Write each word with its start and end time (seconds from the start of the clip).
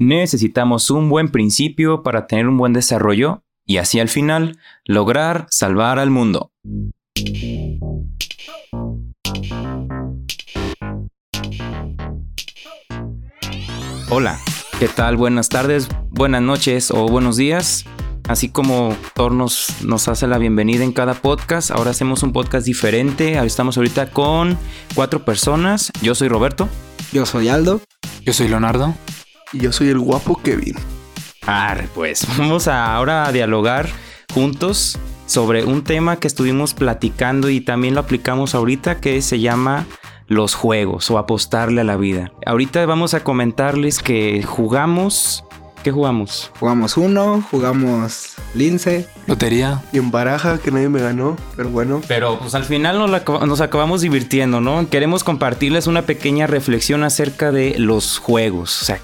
necesitamos 0.00 0.90
un 0.90 1.10
buen 1.10 1.28
principio 1.28 2.02
para 2.02 2.26
tener 2.26 2.48
un 2.48 2.56
buen 2.56 2.72
desarrollo 2.72 3.44
y 3.66 3.76
así 3.76 4.00
al 4.00 4.08
final 4.08 4.58
lograr 4.86 5.46
salvar 5.50 5.98
al 5.98 6.10
mundo. 6.10 6.50
Hola, 14.08 14.40
¿qué 14.78 14.88
tal? 14.88 15.16
Buenas 15.16 15.50
tardes, 15.50 15.88
buenas 16.08 16.42
noches 16.42 16.90
o 16.90 17.06
buenos 17.06 17.36
días. 17.36 17.84
Así 18.26 18.48
como 18.48 18.96
Thor 19.14 19.32
nos, 19.32 19.82
nos, 19.82 20.08
hace 20.08 20.26
la 20.26 20.38
bienvenida 20.38 20.82
en 20.82 20.92
cada 20.92 21.14
podcast, 21.14 21.70
ahora 21.70 21.90
hacemos 21.90 22.22
un 22.22 22.32
podcast 22.32 22.64
diferente. 22.66 23.38
Estamos 23.44 23.76
ahorita 23.76 24.10
con 24.10 24.56
cuatro 24.94 25.24
personas. 25.24 25.92
Yo 26.00 26.14
soy 26.14 26.28
Roberto. 26.28 26.68
Yo 27.12 27.26
soy 27.26 27.48
Aldo. 27.48 27.82
Yo 28.24 28.32
soy 28.32 28.48
Leonardo. 28.48 28.94
Y 29.52 29.60
yo 29.60 29.72
soy 29.72 29.88
el 29.88 29.98
guapo 29.98 30.40
Kevin. 30.42 30.74
Arre, 31.46 31.88
pues 31.94 32.26
vamos 32.38 32.68
a 32.68 32.94
ahora 32.94 33.26
a 33.26 33.32
dialogar 33.32 33.88
juntos 34.32 34.98
sobre 35.26 35.64
un 35.64 35.82
tema 35.82 36.16
que 36.16 36.26
estuvimos 36.26 36.74
platicando 36.74 37.48
y 37.50 37.60
también 37.60 37.94
lo 37.94 38.00
aplicamos 38.00 38.54
ahorita 38.54 39.00
que 39.00 39.22
se 39.22 39.40
llama 39.40 39.86
los 40.26 40.54
juegos 40.54 41.10
o 41.10 41.18
apostarle 41.18 41.80
a 41.80 41.84
la 41.84 41.96
vida. 41.96 42.32
Ahorita 42.46 42.84
vamos 42.86 43.14
a 43.14 43.24
comentarles 43.24 44.00
que 44.00 44.42
jugamos 44.42 45.44
¿Qué 45.82 45.90
jugamos? 45.90 46.50
Jugamos 46.60 46.98
uno, 46.98 47.42
jugamos 47.50 48.34
lince. 48.54 49.08
Lotería. 49.26 49.82
Y 49.92 49.98
en 49.98 50.10
baraja, 50.10 50.58
que 50.58 50.70
nadie 50.70 50.90
me 50.90 51.00
ganó, 51.00 51.38
pero 51.56 51.70
bueno. 51.70 52.02
Pero 52.06 52.38
pues 52.38 52.54
al 52.54 52.64
final 52.64 52.98
nos, 52.98 53.10
nos, 53.48 53.60
acabamos 53.62 54.02
divirtiendo, 54.02 54.60
¿no? 54.60 54.90
Queremos 54.90 55.24
compartirles 55.24 55.86
una 55.86 56.02
pequeña 56.02 56.46
reflexión 56.46 57.02
acerca 57.02 57.50
de 57.50 57.76
los 57.78 58.18
juegos. 58.18 58.82
O 58.82 58.84
sea, 58.84 59.00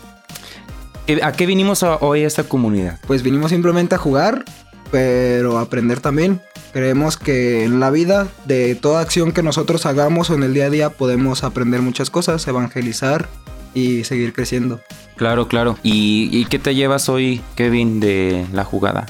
¿a 1.23 1.33
qué 1.33 1.47
vinimos 1.47 1.83
hoy 1.83 2.25
a 2.25 2.27
esta 2.27 2.45
comunidad? 2.45 2.99
Pues 3.07 3.23
vinimos 3.23 3.51
simplemente 3.51 3.95
a 3.95 3.99
jugar, 3.99 4.45
pero 4.91 5.59
aprender 5.59 6.01
también. 6.01 6.41
Creemos 6.73 7.17
que 7.17 7.65
en 7.65 7.81
la 7.81 7.91
vida, 7.91 8.29
de 8.45 8.75
toda 8.75 9.01
acción 9.01 9.33
que 9.33 9.43
nosotros 9.43 9.87
hagamos 9.87 10.31
o 10.31 10.35
en 10.35 10.43
el 10.43 10.53
día 10.53 10.67
a 10.67 10.71
día, 10.71 10.91
podemos 10.91 11.45
aprender 11.45 11.81
muchas 11.81 12.11
cosas, 12.11 12.47
evangelizar 12.47 13.29
y 13.73 14.05
seguir 14.05 14.33
creciendo. 14.33 14.81
Claro, 15.17 15.49
claro. 15.49 15.79
¿Y, 15.83 16.45
qué 16.47 16.59
te 16.59 16.75
llevas 16.75 17.09
hoy, 17.09 17.41
Kevin, 17.55 18.01
de 18.01 18.47
la 18.53 18.65
jugada 18.65 19.07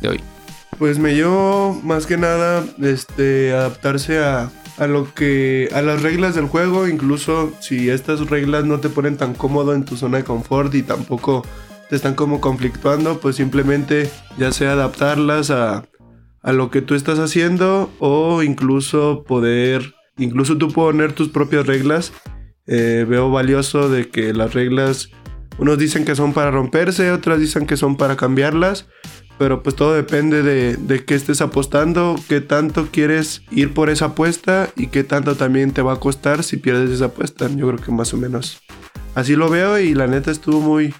de 0.00 0.08
hoy? 0.08 0.20
Pues 0.78 0.98
me 0.98 1.14
llevo 1.14 1.78
más 1.82 2.06
que 2.06 2.16
nada 2.16 2.64
este, 2.80 3.52
adaptarse 3.52 4.18
a, 4.18 4.50
a 4.82 4.86
lo 4.88 5.14
que 5.14 5.68
a 5.72 5.80
las 5.80 6.02
reglas 6.02 6.34
del 6.34 6.46
juego, 6.46 6.88
incluso 6.88 7.52
si 7.60 7.88
estas 7.88 8.28
reglas 8.28 8.64
no 8.64 8.80
te 8.80 8.88
ponen 8.88 9.16
tan 9.16 9.34
cómodo 9.34 9.74
en 9.74 9.84
tu 9.84 9.96
zona 9.96 10.18
de 10.18 10.24
confort 10.24 10.74
y 10.74 10.82
tampoco 10.82 11.46
te 11.88 11.96
están 11.96 12.14
como 12.14 12.40
conflictuando, 12.40 13.20
pues 13.20 13.36
simplemente 13.36 14.10
ya 14.38 14.50
sea 14.50 14.72
adaptarlas 14.72 15.50
a, 15.50 15.84
a 16.42 16.52
lo 16.52 16.70
que 16.70 16.82
tú 16.82 16.94
estás 16.94 17.20
haciendo 17.20 17.92
o 18.00 18.42
incluso 18.42 19.24
poder, 19.24 19.94
incluso 20.18 20.58
tú 20.58 20.68
poner 20.72 21.12
tus 21.12 21.28
propias 21.28 21.66
reglas. 21.66 22.12
Eh, 22.66 23.04
veo 23.08 23.30
valioso 23.30 23.88
de 23.88 24.08
que 24.08 24.32
las 24.32 24.54
reglas 24.54 25.10
unos 25.58 25.78
dicen 25.78 26.04
que 26.04 26.16
son 26.16 26.32
para 26.32 26.50
romperse, 26.50 27.12
otras 27.12 27.38
dicen 27.38 27.66
que 27.66 27.76
son 27.76 27.96
para 27.96 28.16
cambiarlas, 28.16 28.88
pero 29.42 29.60
pues 29.60 29.74
todo 29.74 29.92
depende 29.92 30.44
de, 30.44 30.76
de 30.76 31.04
qué 31.04 31.16
estés 31.16 31.40
apostando, 31.40 32.14
qué 32.28 32.40
tanto 32.40 32.90
quieres 32.92 33.42
ir 33.50 33.74
por 33.74 33.90
esa 33.90 34.04
apuesta 34.04 34.70
y 34.76 34.86
qué 34.86 35.02
tanto 35.02 35.34
también 35.34 35.72
te 35.72 35.82
va 35.82 35.94
a 35.94 35.96
costar 35.98 36.44
si 36.44 36.58
pierdes 36.58 36.90
esa 36.90 37.06
apuesta. 37.06 37.48
Yo 37.48 37.66
creo 37.66 37.80
que 37.80 37.90
más 37.90 38.14
o 38.14 38.18
menos 38.18 38.62
así 39.16 39.34
lo 39.34 39.50
veo 39.50 39.80
y 39.80 39.94
la 39.94 40.06
neta 40.06 40.30
estuvo 40.30 40.60
muy... 40.60 40.94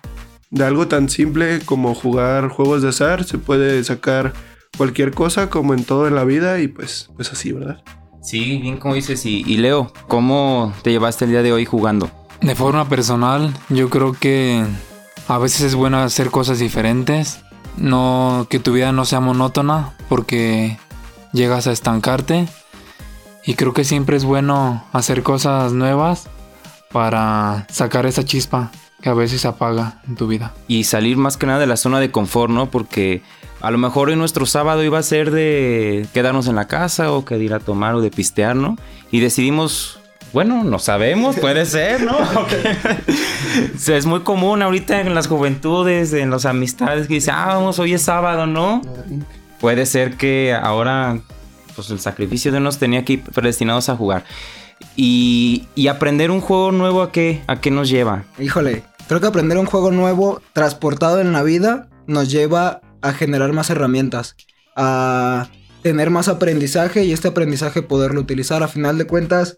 De 0.50 0.64
algo 0.64 0.88
tan 0.88 1.08
simple 1.08 1.60
como 1.64 1.94
jugar 1.94 2.48
juegos 2.48 2.82
de 2.82 2.88
azar, 2.88 3.22
se 3.22 3.38
puede 3.38 3.84
sacar 3.84 4.32
cualquier 4.77 5.12
cosa 5.12 5.48
como 5.48 5.72
en 5.72 5.84
todo 5.84 6.08
en 6.08 6.16
la 6.16 6.24
vida 6.24 6.58
y 6.58 6.66
pues, 6.66 7.10
pues 7.14 7.30
así, 7.30 7.52
¿verdad? 7.52 7.84
Sí, 8.22 8.58
bien 8.58 8.78
como 8.78 8.94
dices. 8.94 9.24
y 9.24 9.56
Leo, 9.56 9.92
¿cómo 10.08 10.74
te 10.83 10.90
llevaste 10.90 11.27
el 11.27 11.30
día 11.30 11.44
de 11.44 11.52
hoy 11.52 11.64
jugando? 11.64 12.11
De 12.40 12.56
forma 12.56 12.88
personal, 12.88 13.55
yo 13.68 13.88
creo 13.88 14.14
que 14.14 14.64
a 15.28 15.38
veces 15.38 15.61
es 15.61 15.74
bueno 15.77 15.98
hacer 15.98 16.33
cosas 16.33 16.58
diferentes, 16.58 17.38
no 17.77 18.46
que 18.50 18.58
tu 18.58 18.72
vida 18.72 18.92
no 18.92 19.05
sea 19.05 19.20
monótona 19.20 19.92
porque 20.08 20.78
llegas 21.33 21.66
a 21.66 21.72
estancarte 21.72 22.46
y 23.44 23.55
creo 23.55 23.72
que 23.72 23.84
siempre 23.84 24.16
es 24.16 24.24
bueno 24.24 24.84
hacer 24.92 25.22
cosas 25.22 25.72
nuevas 25.72 26.28
para 26.92 27.66
sacar 27.70 28.06
esa 28.06 28.24
chispa 28.24 28.70
que 29.00 29.08
a 29.08 29.14
veces 29.14 29.40
se 29.40 29.48
apaga 29.48 30.00
en 30.06 30.14
tu 30.14 30.28
vida. 30.28 30.55
Y 30.68 30.84
salir 30.84 31.16
más 31.16 31.36
que 31.36 31.46
nada 31.46 31.58
de 31.58 31.66
la 31.66 31.77
zona 31.77 31.98
de 31.98 32.11
confort, 32.11 32.52
¿no? 32.52 32.70
Porque 32.70 33.22
a 33.61 33.70
lo 33.70 33.78
mejor 33.78 34.08
hoy 34.08 34.16
nuestro 34.16 34.46
sábado 34.46 34.84
iba 34.84 34.98
a 34.98 35.02
ser 35.02 35.30
de 35.32 36.06
quedarnos 36.14 36.46
en 36.46 36.55
la 36.55 36.68
casa 36.68 37.12
o 37.12 37.24
que 37.24 37.36
ir 37.38 37.52
a 37.52 37.61
tomar 37.61 37.96
o 37.96 38.00
de 38.00 38.11
pistear, 38.11 38.55
¿no? 38.55 38.77
Y 39.11 39.20
decidimos 39.20 39.98
bueno, 40.32 40.64
no 40.64 40.78
sabemos, 40.78 41.36
puede 41.36 41.66
ser, 41.66 42.02
¿no? 42.02 42.16
es 43.86 44.06
muy 44.06 44.20
común 44.20 44.62
ahorita 44.62 45.00
en 45.00 45.14
las 45.14 45.26
juventudes, 45.26 46.12
en 46.14 46.30
las 46.30 46.46
amistades 46.46 47.06
que 47.06 47.14
dicen, 47.14 47.34
ah, 47.36 47.46
vamos, 47.54 47.78
hoy 47.78 47.94
es 47.94 48.02
sábado, 48.02 48.46
¿no? 48.46 48.80
Puede 49.60 49.84
ser 49.84 50.16
que 50.16 50.54
ahora, 50.54 51.20
pues 51.76 51.90
el 51.90 52.00
sacrificio 52.00 52.50
de 52.50 52.58
unos 52.58 52.78
tenía 52.78 53.04
que 53.04 53.14
ir 53.14 53.22
predestinados 53.22 53.88
a 53.88 53.96
jugar. 53.96 54.24
Y, 54.96 55.68
y, 55.74 55.86
aprender 55.86 56.30
un 56.30 56.40
juego 56.40 56.72
nuevo 56.72 57.02
a 57.02 57.12
qué, 57.12 57.42
a 57.46 57.60
qué 57.60 57.70
nos 57.70 57.88
lleva. 57.88 58.24
Híjole, 58.40 58.82
creo 59.06 59.20
que 59.20 59.28
aprender 59.28 59.56
un 59.58 59.66
juego 59.66 59.92
nuevo 59.92 60.42
transportado 60.54 61.20
en 61.20 61.32
la 61.32 61.44
vida 61.44 61.88
nos 62.06 62.30
lleva 62.30 62.80
a 63.00 63.12
generar 63.12 63.52
más 63.52 63.70
herramientas, 63.70 64.34
a 64.74 65.48
tener 65.82 66.10
más 66.10 66.28
aprendizaje 66.28 67.04
y 67.04 67.12
este 67.12 67.28
aprendizaje 67.28 67.82
poderlo 67.82 68.20
utilizar. 68.20 68.62
A 68.62 68.68
final 68.68 68.98
de 68.98 69.06
cuentas, 69.06 69.56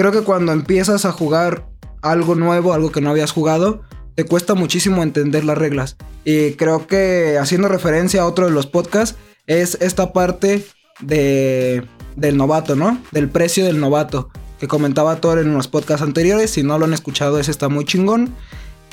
creo 0.00 0.12
que 0.12 0.22
cuando 0.22 0.52
empiezas 0.52 1.04
a 1.04 1.12
jugar 1.12 1.66
algo 2.00 2.34
nuevo, 2.34 2.72
algo 2.72 2.90
que 2.90 3.02
no 3.02 3.10
habías 3.10 3.32
jugado, 3.32 3.82
te 4.14 4.24
cuesta 4.24 4.54
muchísimo 4.54 5.02
entender 5.02 5.44
las 5.44 5.58
reglas. 5.58 5.98
Y 6.24 6.52
creo 6.52 6.86
que 6.86 7.36
haciendo 7.38 7.68
referencia 7.68 8.22
a 8.22 8.26
otro 8.26 8.46
de 8.46 8.50
los 8.50 8.66
podcasts, 8.66 9.18
es 9.46 9.76
esta 9.82 10.14
parte 10.14 10.64
de, 11.00 11.86
del 12.16 12.38
novato, 12.38 12.76
¿no? 12.76 12.98
Del 13.10 13.28
precio 13.28 13.66
del 13.66 13.78
novato. 13.78 14.30
Que 14.58 14.68
comentaba 14.68 15.16
Thor 15.16 15.38
en 15.38 15.52
los 15.52 15.68
podcasts 15.68 16.02
anteriores. 16.02 16.50
Si 16.50 16.62
no 16.62 16.78
lo 16.78 16.86
han 16.86 16.94
escuchado, 16.94 17.38
ese 17.38 17.50
está 17.50 17.68
muy 17.68 17.84
chingón. 17.84 18.34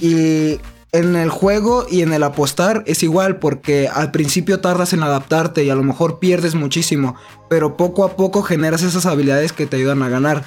Y 0.02 0.60
en 0.92 1.16
el 1.16 1.30
juego 1.30 1.86
y 1.90 2.02
en 2.02 2.12
el 2.12 2.24
apostar 2.24 2.84
es 2.86 3.02
igual 3.02 3.40
porque 3.40 3.88
al 3.88 4.12
principio 4.12 4.60
tardas 4.60 4.92
en 4.92 5.04
adaptarte 5.04 5.64
y 5.64 5.70
a 5.70 5.76
lo 5.76 5.84
mejor 5.84 6.20
pierdes 6.20 6.54
muchísimo, 6.54 7.16
pero 7.50 7.78
poco 7.78 8.04
a 8.04 8.18
poco 8.18 8.42
generas 8.42 8.84
esas 8.84 9.06
habilidades 9.06 9.54
que 9.54 9.68
te 9.68 9.78
ayudan 9.78 10.04
a 10.04 10.10
ganar. 10.10 10.44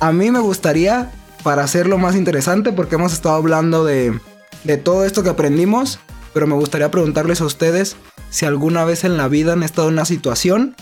A 0.00 0.12
mí 0.12 0.30
me 0.30 0.40
gustaría, 0.40 1.10
para 1.42 1.64
hacerlo 1.64 1.98
más 1.98 2.14
interesante, 2.14 2.72
porque 2.72 2.96
hemos 2.96 3.12
estado 3.12 3.36
hablando 3.36 3.84
de, 3.84 4.18
de 4.64 4.76
todo 4.76 5.04
esto 5.04 5.22
que 5.22 5.30
aprendimos, 5.30 5.98
pero 6.34 6.46
me 6.46 6.54
gustaría 6.54 6.90
preguntarles 6.90 7.40
a 7.40 7.46
ustedes 7.46 7.96
si 8.30 8.44
alguna 8.44 8.84
vez 8.84 9.04
en 9.04 9.16
la 9.16 9.28
vida 9.28 9.54
han 9.54 9.62
estado 9.62 9.88
en 9.88 9.94
una 9.94 10.04
situación 10.04 10.76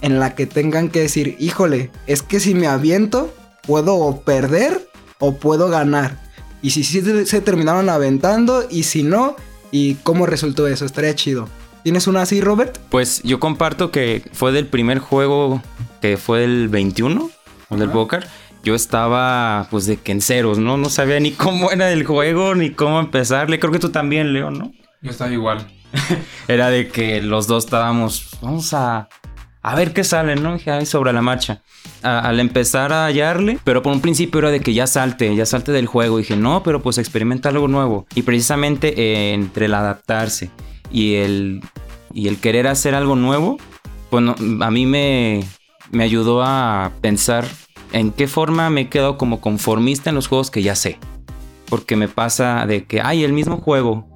en 0.00 0.20
la 0.20 0.34
que 0.34 0.46
tengan 0.46 0.88
que 0.88 1.00
decir, 1.00 1.36
híjole, 1.38 1.90
es 2.06 2.22
que 2.22 2.40
si 2.40 2.54
me 2.54 2.66
aviento, 2.66 3.34
puedo 3.66 4.20
perder 4.20 4.88
o 5.18 5.36
puedo 5.36 5.68
ganar. 5.68 6.18
Y 6.62 6.70
si 6.70 6.84
sí 6.84 7.02
se 7.26 7.40
terminaron 7.40 7.88
aventando 7.88 8.66
y 8.70 8.84
si 8.84 9.02
no, 9.02 9.36
y 9.70 9.94
cómo 9.96 10.26
resultó 10.26 10.66
eso, 10.66 10.84
estaría 10.84 11.14
chido. 11.14 11.48
¿Tienes 11.82 12.06
una 12.06 12.22
así, 12.22 12.40
Robert? 12.40 12.78
Pues 12.88 13.22
yo 13.22 13.38
comparto 13.40 13.90
que 13.90 14.22
fue 14.32 14.52
del 14.52 14.66
primer 14.66 14.98
juego 14.98 15.62
que 16.00 16.16
fue 16.16 16.44
el 16.44 16.68
21, 16.68 17.30
el 17.70 17.78
del 17.78 17.90
póker 17.90 18.26
yo 18.64 18.74
estaba 18.74 19.68
pues 19.70 19.86
de 19.86 19.98
que 19.98 20.12
en 20.12 20.22
ceros, 20.22 20.58
¿no? 20.58 20.76
No 20.76 20.88
sabía 20.88 21.20
ni 21.20 21.32
cómo 21.32 21.70
era 21.70 21.92
el 21.92 22.04
juego, 22.04 22.54
ni 22.54 22.70
cómo 22.70 22.98
empezarle. 22.98 23.60
Creo 23.60 23.72
que 23.72 23.78
tú 23.78 23.90
también, 23.90 24.32
Leo, 24.32 24.50
¿no? 24.50 24.72
Yo 25.02 25.10
estaba 25.10 25.30
igual. 25.30 25.66
era 26.48 26.70
de 26.70 26.88
que 26.88 27.22
los 27.22 27.46
dos 27.46 27.66
estábamos, 27.66 28.30
vamos 28.40 28.72
a, 28.72 29.08
a 29.62 29.74
ver 29.76 29.92
qué 29.92 30.02
sale, 30.02 30.34
¿no? 30.36 30.58
Ahí 30.66 30.86
sobre 30.86 31.12
la 31.12 31.22
marcha. 31.22 31.62
al 32.02 32.40
empezar 32.40 32.92
a 32.92 33.04
hallarle, 33.04 33.58
pero 33.64 33.82
por 33.82 33.92
un 33.92 34.00
principio 34.00 34.38
era 34.40 34.50
de 34.50 34.60
que 34.60 34.72
ya 34.72 34.86
salte, 34.86 35.36
ya 35.36 35.46
salte 35.46 35.70
del 35.70 35.86
juego. 35.86 36.18
dije, 36.18 36.34
no, 36.34 36.62
pero 36.62 36.82
pues 36.82 36.96
experimenta 36.96 37.50
algo 37.50 37.68
nuevo. 37.68 38.06
Y 38.14 38.22
precisamente 38.22 38.94
eh, 38.96 39.34
entre 39.34 39.66
el 39.66 39.74
adaptarse 39.74 40.50
y 40.90 41.16
el, 41.16 41.60
y 42.14 42.28
el 42.28 42.38
querer 42.38 42.66
hacer 42.66 42.94
algo 42.94 43.14
nuevo, 43.14 43.58
bueno, 44.10 44.34
a 44.60 44.70
mí 44.70 44.86
me, 44.86 45.44
me 45.90 46.04
ayudó 46.04 46.42
a 46.42 46.92
pensar 47.02 47.44
en 47.92 48.10
qué 48.12 48.26
forma 48.28 48.70
me 48.70 48.82
he 48.82 48.88
quedado 48.88 49.18
como 49.18 49.40
conformista 49.40 50.10
en 50.10 50.16
los 50.16 50.28
juegos 50.28 50.50
que 50.50 50.62
ya 50.62 50.74
sé. 50.74 50.98
Porque 51.68 51.96
me 51.96 52.08
pasa 52.08 52.66
de 52.66 52.84
que, 52.84 53.00
ay, 53.00 53.24
el 53.24 53.32
mismo 53.32 53.58
juego. 53.58 54.06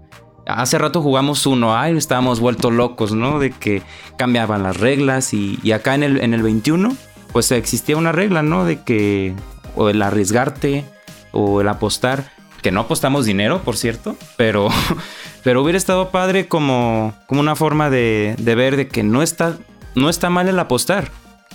Hace 0.47 0.79
rato 0.79 1.03
jugamos 1.03 1.47
uno, 1.47 1.77
ay, 1.77 1.97
estábamos 1.97 2.41
vueltos 2.41 2.73
locos, 2.73 3.13
¿no? 3.13 3.39
De 3.39 3.51
que 3.51 3.83
cambiaban 4.17 4.63
las 4.63 4.79
reglas 4.79 5.35
y, 5.35 5.73
acá 5.73 5.95
en 5.95 6.03
el, 6.03 6.21
en 6.21 6.35
el 6.35 6.43
21, 6.43 6.97
pues 7.33 7.51
existía 7.53 7.97
una 7.97 8.13
regla, 8.13 8.43
¿no? 8.43 8.65
De 8.65 8.83
que 8.83 9.35
o 9.77 9.89
el 9.91 10.03
arriesgarte 10.03 10.85
o 11.33 11.61
el 11.61 11.69
apostar 11.69 12.33
que 12.63 12.73
no 12.73 12.81
apostamos 12.81 13.25
dinero, 13.25 13.63
por 13.63 13.77
cierto, 13.77 14.17
pero, 14.37 14.69
pero 15.45 15.63
hubiera 15.63 15.79
estado 15.79 16.11
padre 16.11 16.49
como, 16.49 17.15
como 17.27 17.41
una 17.41 17.57
forma 17.57 17.91
de, 17.91 18.35
de 18.39 18.55
ver 18.55 18.77
de 18.77 18.89
que 18.89 19.03
no 19.03 19.23
está, 19.23 19.57
no 19.95 20.09
está 20.09 20.31
mal 20.31 20.49
el 20.49 20.59
apostar, 20.59 21.11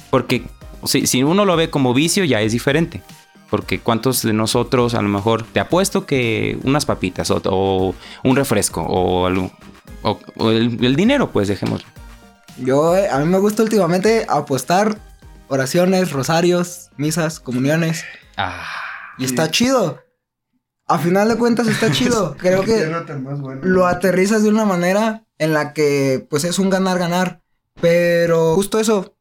porque 0.10 0.44
si, 0.85 1.07
si 1.07 1.24
uno 1.24 1.45
lo 1.45 1.56
ve 1.56 1.69
como 1.69 1.94
vicio 1.94 2.24
ya 2.25 2.41
es 2.41 2.51
diferente. 2.51 3.01
Porque 3.50 3.80
cuántos 3.80 4.24
de 4.24 4.33
nosotros 4.33 4.95
a 4.95 5.01
lo 5.01 5.09
mejor 5.09 5.44
te 5.44 5.59
apuesto 5.59 6.07
que 6.07 6.57
unas 6.63 6.85
papitas 6.85 7.30
o, 7.30 7.39
o 7.45 7.94
un 8.24 8.35
refresco 8.35 8.81
o, 8.81 9.27
algo, 9.27 9.51
o, 10.01 10.19
o 10.38 10.50
el, 10.50 10.83
el 10.83 10.95
dinero, 10.95 11.31
pues 11.31 11.47
dejémoslo. 11.47 11.88
Yo, 12.57 12.95
eh, 12.95 13.09
a 13.09 13.19
mí 13.19 13.25
me 13.25 13.38
gusta 13.38 13.62
últimamente 13.63 14.25
apostar 14.27 14.97
oraciones, 15.50 16.12
rosarios, 16.12 16.89
misas, 16.97 17.39
comuniones. 17.39 18.06
Ah, 18.38 18.65
Y 19.19 19.25
está 19.25 19.51
chido. 19.51 20.00
A 20.88 20.97
final 20.97 21.29
de 21.29 21.36
cuentas 21.38 21.68
está 21.68 21.91
chido. 21.91 22.36
Creo 22.38 22.63
que 22.63 22.88
bueno. 22.88 23.59
lo 23.62 23.86
aterrizas 23.86 24.44
de 24.44 24.50
una 24.50 24.65
manera 24.65 25.25
en 25.38 25.53
la 25.53 25.74
que 25.74 26.25
pues 26.29 26.44
es 26.44 26.57
un 26.59 26.69
ganar-ganar. 26.71 27.41
Pero 27.81 28.56
justo 28.56 28.79
eso, 28.79 29.15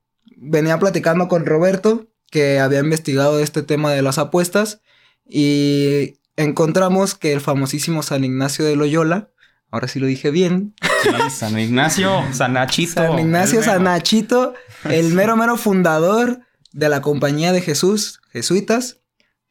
venía 0.45 0.79
platicando 0.79 1.29
con 1.29 1.47
Roberto, 1.47 2.09
que 2.31 2.59
había 2.59 2.81
investigado 2.81 3.41
este 3.41 3.63
tema 3.63 3.93
de 3.93 4.03
las 4.03 4.19
apuestas, 4.19 4.81
y 5.27 6.19
encontramos 6.37 7.15
que 7.15 7.33
el 7.33 7.41
famosísimo 7.41 8.03
San 8.03 8.25
Ignacio 8.25 8.65
de 8.65 8.77
Loyola, 8.77 9.31
ahora 9.71 9.89
sí 9.89 10.01
lo 10.01 10.07
dije 10.07 10.31
bien, 10.31 10.75
sí, 11.03 11.11
San 11.31 11.59
Ignacio, 11.59 12.23
San 12.33 12.55
Nachito. 12.55 12.95
San 12.95 13.19
Ignacio 13.19 13.61
el 13.61 13.65
mero. 13.67 13.73
San 13.73 13.85
Nachito, 13.85 14.55
el 14.85 15.13
mero 15.15 15.37
mero 15.37 15.57
fundador 15.57 16.41
de 16.73 16.89
la 16.89 17.01
Compañía 17.03 17.53
de 17.53 17.61
Jesús, 17.61 18.21
jesuitas, 18.31 19.01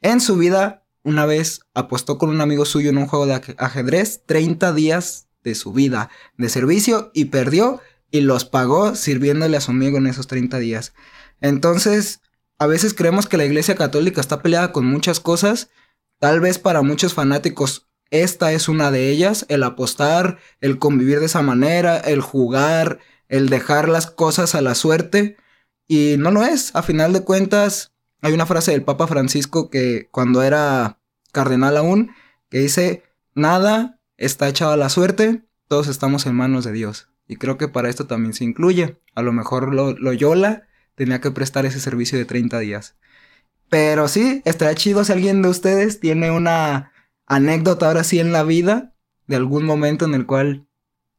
en 0.01 0.19
su 0.21 0.37
vida 0.37 0.83
una 1.03 1.25
vez 1.25 1.61
apostó 1.73 2.17
con 2.17 2.29
un 2.29 2.41
amigo 2.41 2.65
suyo 2.65 2.89
en 2.89 2.97
un 2.97 3.07
juego 3.07 3.25
de 3.25 3.35
aj- 3.35 3.55
ajedrez 3.57 4.23
30 4.25 4.73
días 4.73 5.27
de 5.43 5.55
su 5.55 5.73
vida 5.73 6.09
de 6.37 6.49
servicio 6.49 7.09
y 7.15 7.25
perdió 7.25 7.79
y 8.11 8.21
los 8.21 8.45
pagó 8.45 8.95
sirviéndole 8.95 9.57
a 9.57 9.61
su 9.61 9.71
amigo 9.71 9.97
en 9.97 10.07
esos 10.07 10.27
30 10.27 10.59
días. 10.59 10.93
Entonces, 11.39 12.21
a 12.59 12.67
veces 12.67 12.93
creemos 12.93 13.25
que 13.25 13.37
la 13.37 13.45
Iglesia 13.45 13.75
Católica 13.75 14.21
está 14.21 14.41
peleada 14.41 14.71
con 14.71 14.85
muchas 14.85 15.19
cosas, 15.19 15.69
tal 16.19 16.39
vez 16.39 16.59
para 16.59 16.81
muchos 16.81 17.13
fanáticos 17.13 17.87
esta 18.11 18.51
es 18.51 18.67
una 18.67 18.91
de 18.91 19.09
ellas, 19.09 19.45
el 19.47 19.63
apostar, 19.63 20.37
el 20.59 20.79
convivir 20.79 21.21
de 21.21 21.27
esa 21.27 21.41
manera, 21.41 21.97
el 21.97 22.19
jugar, 22.19 22.99
el 23.29 23.47
dejar 23.47 23.87
las 23.87 24.11
cosas 24.11 24.53
a 24.53 24.61
la 24.61 24.75
suerte. 24.75 25.37
Y 25.87 26.15
no 26.19 26.31
lo 26.31 26.43
es. 26.43 26.75
A 26.75 26.83
final 26.83 27.13
de 27.13 27.23
cuentas, 27.23 27.93
hay 28.21 28.33
una 28.33 28.45
frase 28.45 28.71
del 28.71 28.83
Papa 28.83 29.07
Francisco 29.07 29.69
que 29.69 30.09
cuando 30.11 30.43
era 30.43 30.99
cardenal 31.31 31.77
aún, 31.77 32.11
que 32.49 32.59
dice, 32.59 33.03
nada 33.33 34.01
está 34.17 34.49
echado 34.49 34.73
a 34.73 34.77
la 34.77 34.89
suerte, 34.89 35.43
todos 35.69 35.87
estamos 35.87 36.25
en 36.25 36.35
manos 36.35 36.65
de 36.65 36.73
Dios. 36.73 37.10
Y 37.31 37.37
creo 37.37 37.57
que 37.57 37.69
para 37.69 37.87
esto 37.87 38.07
también 38.07 38.33
se 38.33 38.43
incluye. 38.43 38.99
A 39.15 39.21
lo 39.21 39.31
mejor 39.31 39.73
lo, 39.73 39.93
Loyola 39.93 40.63
tenía 40.95 41.21
que 41.21 41.31
prestar 41.31 41.65
ese 41.65 41.79
servicio 41.79 42.17
de 42.17 42.25
30 42.25 42.59
días. 42.59 42.97
Pero 43.69 44.09
sí, 44.09 44.41
estaría 44.43 44.75
chido 44.75 45.05
si 45.05 45.13
alguien 45.13 45.41
de 45.41 45.47
ustedes 45.47 46.01
tiene 46.01 46.29
una 46.29 46.91
anécdota 47.27 47.87
ahora 47.87 48.03
sí 48.03 48.19
en 48.19 48.33
la 48.33 48.43
vida 48.43 48.93
de 49.27 49.37
algún 49.37 49.63
momento 49.63 50.03
en 50.03 50.13
el 50.13 50.25
cual 50.25 50.67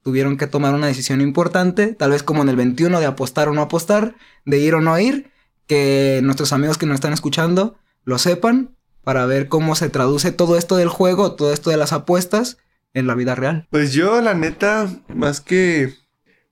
tuvieron 0.02 0.36
que 0.36 0.46
tomar 0.46 0.74
una 0.74 0.86
decisión 0.86 1.22
importante, 1.22 1.94
tal 1.94 2.10
vez 2.10 2.22
como 2.22 2.42
en 2.42 2.50
el 2.50 2.56
21 2.56 3.00
de 3.00 3.06
apostar 3.06 3.48
o 3.48 3.54
no 3.54 3.62
apostar, 3.62 4.14
de 4.44 4.58
ir 4.58 4.74
o 4.74 4.82
no 4.82 4.98
ir, 4.98 5.30
que 5.66 6.20
nuestros 6.22 6.52
amigos 6.52 6.76
que 6.76 6.84
nos 6.84 6.96
están 6.96 7.14
escuchando 7.14 7.78
lo 8.04 8.18
sepan 8.18 8.76
para 9.02 9.24
ver 9.24 9.48
cómo 9.48 9.76
se 9.76 9.88
traduce 9.88 10.30
todo 10.30 10.58
esto 10.58 10.76
del 10.76 10.88
juego, 10.90 11.36
todo 11.36 11.54
esto 11.54 11.70
de 11.70 11.78
las 11.78 11.94
apuestas 11.94 12.58
en 12.92 13.06
la 13.06 13.14
vida 13.14 13.34
real. 13.34 13.66
Pues 13.70 13.94
yo, 13.94 14.20
la 14.20 14.34
neta, 14.34 14.90
más 15.08 15.40
que 15.40 16.01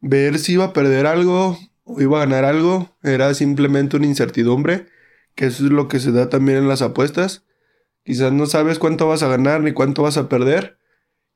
ver 0.00 0.38
si 0.38 0.54
iba 0.54 0.66
a 0.66 0.72
perder 0.72 1.06
algo 1.06 1.58
o 1.84 2.00
iba 2.00 2.18
a 2.18 2.26
ganar 2.26 2.44
algo, 2.44 2.96
era 3.02 3.32
simplemente 3.34 3.96
una 3.96 4.06
incertidumbre, 4.06 4.86
que 5.34 5.46
eso 5.46 5.64
es 5.64 5.72
lo 5.72 5.88
que 5.88 6.00
se 6.00 6.12
da 6.12 6.28
también 6.28 6.58
en 6.58 6.68
las 6.68 6.82
apuestas. 6.82 7.44
Quizás 8.04 8.32
no 8.32 8.46
sabes 8.46 8.78
cuánto 8.78 9.08
vas 9.08 9.22
a 9.22 9.28
ganar 9.28 9.62
ni 9.62 9.72
cuánto 9.72 10.02
vas 10.02 10.16
a 10.16 10.28
perder. 10.28 10.78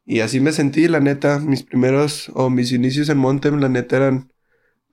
Y 0.05 0.21
así 0.21 0.41
me 0.41 0.53
sentí, 0.53 0.89
la 0.89 1.01
neta, 1.01 1.39
mis 1.39 1.63
primeros 1.63 2.31
o 2.35 2.51
mis 2.51 2.73
inicios 2.73 3.09
en 3.09 3.19
Montem, 3.19 3.59
la 3.59 3.69
neta 3.69 3.97
eran, 3.97 4.33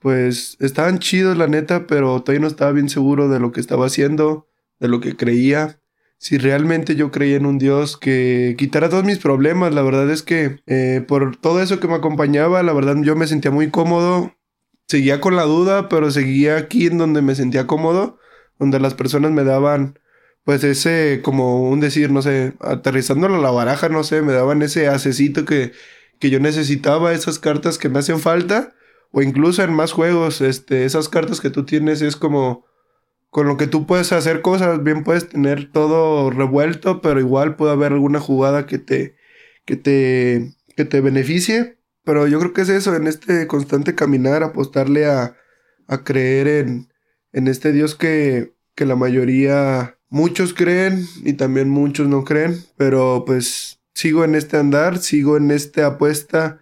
pues, 0.00 0.56
estaban 0.60 0.98
chidos, 0.98 1.36
la 1.36 1.48
neta, 1.48 1.86
pero 1.86 2.22
todavía 2.22 2.40
no 2.40 2.46
estaba 2.46 2.72
bien 2.72 2.88
seguro 2.88 3.28
de 3.28 3.38
lo 3.38 3.52
que 3.52 3.60
estaba 3.60 3.86
haciendo, 3.86 4.48
de 4.80 4.88
lo 4.88 5.00
que 5.00 5.16
creía 5.16 5.81
si 6.22 6.38
realmente 6.38 6.94
yo 6.94 7.10
creía 7.10 7.36
en 7.36 7.46
un 7.46 7.58
Dios 7.58 7.96
que 7.96 8.54
quitara 8.56 8.88
todos 8.88 9.02
mis 9.02 9.18
problemas. 9.18 9.74
La 9.74 9.82
verdad 9.82 10.08
es 10.08 10.22
que 10.22 10.60
eh, 10.68 11.04
por 11.08 11.34
todo 11.36 11.60
eso 11.60 11.80
que 11.80 11.88
me 11.88 11.96
acompañaba, 11.96 12.62
la 12.62 12.72
verdad 12.72 12.94
yo 13.02 13.16
me 13.16 13.26
sentía 13.26 13.50
muy 13.50 13.70
cómodo. 13.70 14.32
Seguía 14.86 15.20
con 15.20 15.34
la 15.34 15.42
duda, 15.42 15.88
pero 15.88 16.12
seguía 16.12 16.58
aquí 16.58 16.86
en 16.86 16.96
donde 16.96 17.22
me 17.22 17.34
sentía 17.34 17.66
cómodo, 17.66 18.20
donde 18.60 18.78
las 18.78 18.94
personas 18.94 19.32
me 19.32 19.42
daban, 19.42 19.98
pues 20.44 20.62
ese, 20.62 21.22
como 21.24 21.68
un 21.68 21.80
decir, 21.80 22.12
no 22.12 22.22
sé, 22.22 22.52
aterrizándolo 22.60 23.34
a 23.34 23.40
la 23.40 23.50
baraja, 23.50 23.88
no 23.88 24.04
sé, 24.04 24.22
me 24.22 24.32
daban 24.32 24.62
ese 24.62 24.86
asecito 24.86 25.44
que, 25.44 25.72
que 26.20 26.30
yo 26.30 26.38
necesitaba, 26.38 27.12
esas 27.14 27.40
cartas 27.40 27.78
que 27.78 27.88
me 27.88 27.98
hacen 27.98 28.20
falta, 28.20 28.74
o 29.10 29.22
incluso 29.22 29.64
en 29.64 29.74
más 29.74 29.90
juegos, 29.90 30.40
este, 30.40 30.84
esas 30.84 31.08
cartas 31.08 31.40
que 31.40 31.50
tú 31.50 31.64
tienes 31.64 32.00
es 32.00 32.14
como 32.14 32.64
con 33.32 33.46
lo 33.48 33.56
que 33.56 33.66
tú 33.66 33.86
puedes 33.86 34.12
hacer 34.12 34.42
cosas, 34.42 34.84
bien 34.84 35.04
puedes 35.04 35.30
tener 35.30 35.72
todo 35.72 36.28
revuelto, 36.30 37.00
pero 37.00 37.18
igual 37.18 37.56
puede 37.56 37.72
haber 37.72 37.92
alguna 37.92 38.20
jugada 38.20 38.66
que 38.66 38.78
te, 38.78 39.16
que 39.64 39.76
te, 39.76 40.52
que 40.76 40.84
te 40.84 41.00
beneficie. 41.00 41.78
Pero 42.04 42.26
yo 42.26 42.38
creo 42.40 42.52
que 42.52 42.60
es 42.60 42.68
eso, 42.68 42.94
en 42.94 43.06
este 43.06 43.46
constante 43.46 43.94
caminar, 43.94 44.42
apostarle 44.42 45.06
a, 45.06 45.34
a 45.86 46.04
creer 46.04 46.46
en, 46.46 46.92
en 47.32 47.48
este 47.48 47.72
Dios 47.72 47.94
que, 47.94 48.52
que 48.74 48.84
la 48.84 48.96
mayoría, 48.96 49.98
muchos 50.10 50.52
creen 50.52 51.06
y 51.24 51.32
también 51.32 51.70
muchos 51.70 52.08
no 52.08 52.24
creen, 52.24 52.62
pero 52.76 53.24
pues 53.26 53.80
sigo 53.94 54.24
en 54.24 54.34
este 54.34 54.58
andar, 54.58 54.98
sigo 54.98 55.38
en 55.38 55.50
esta 55.52 55.86
apuesta 55.86 56.60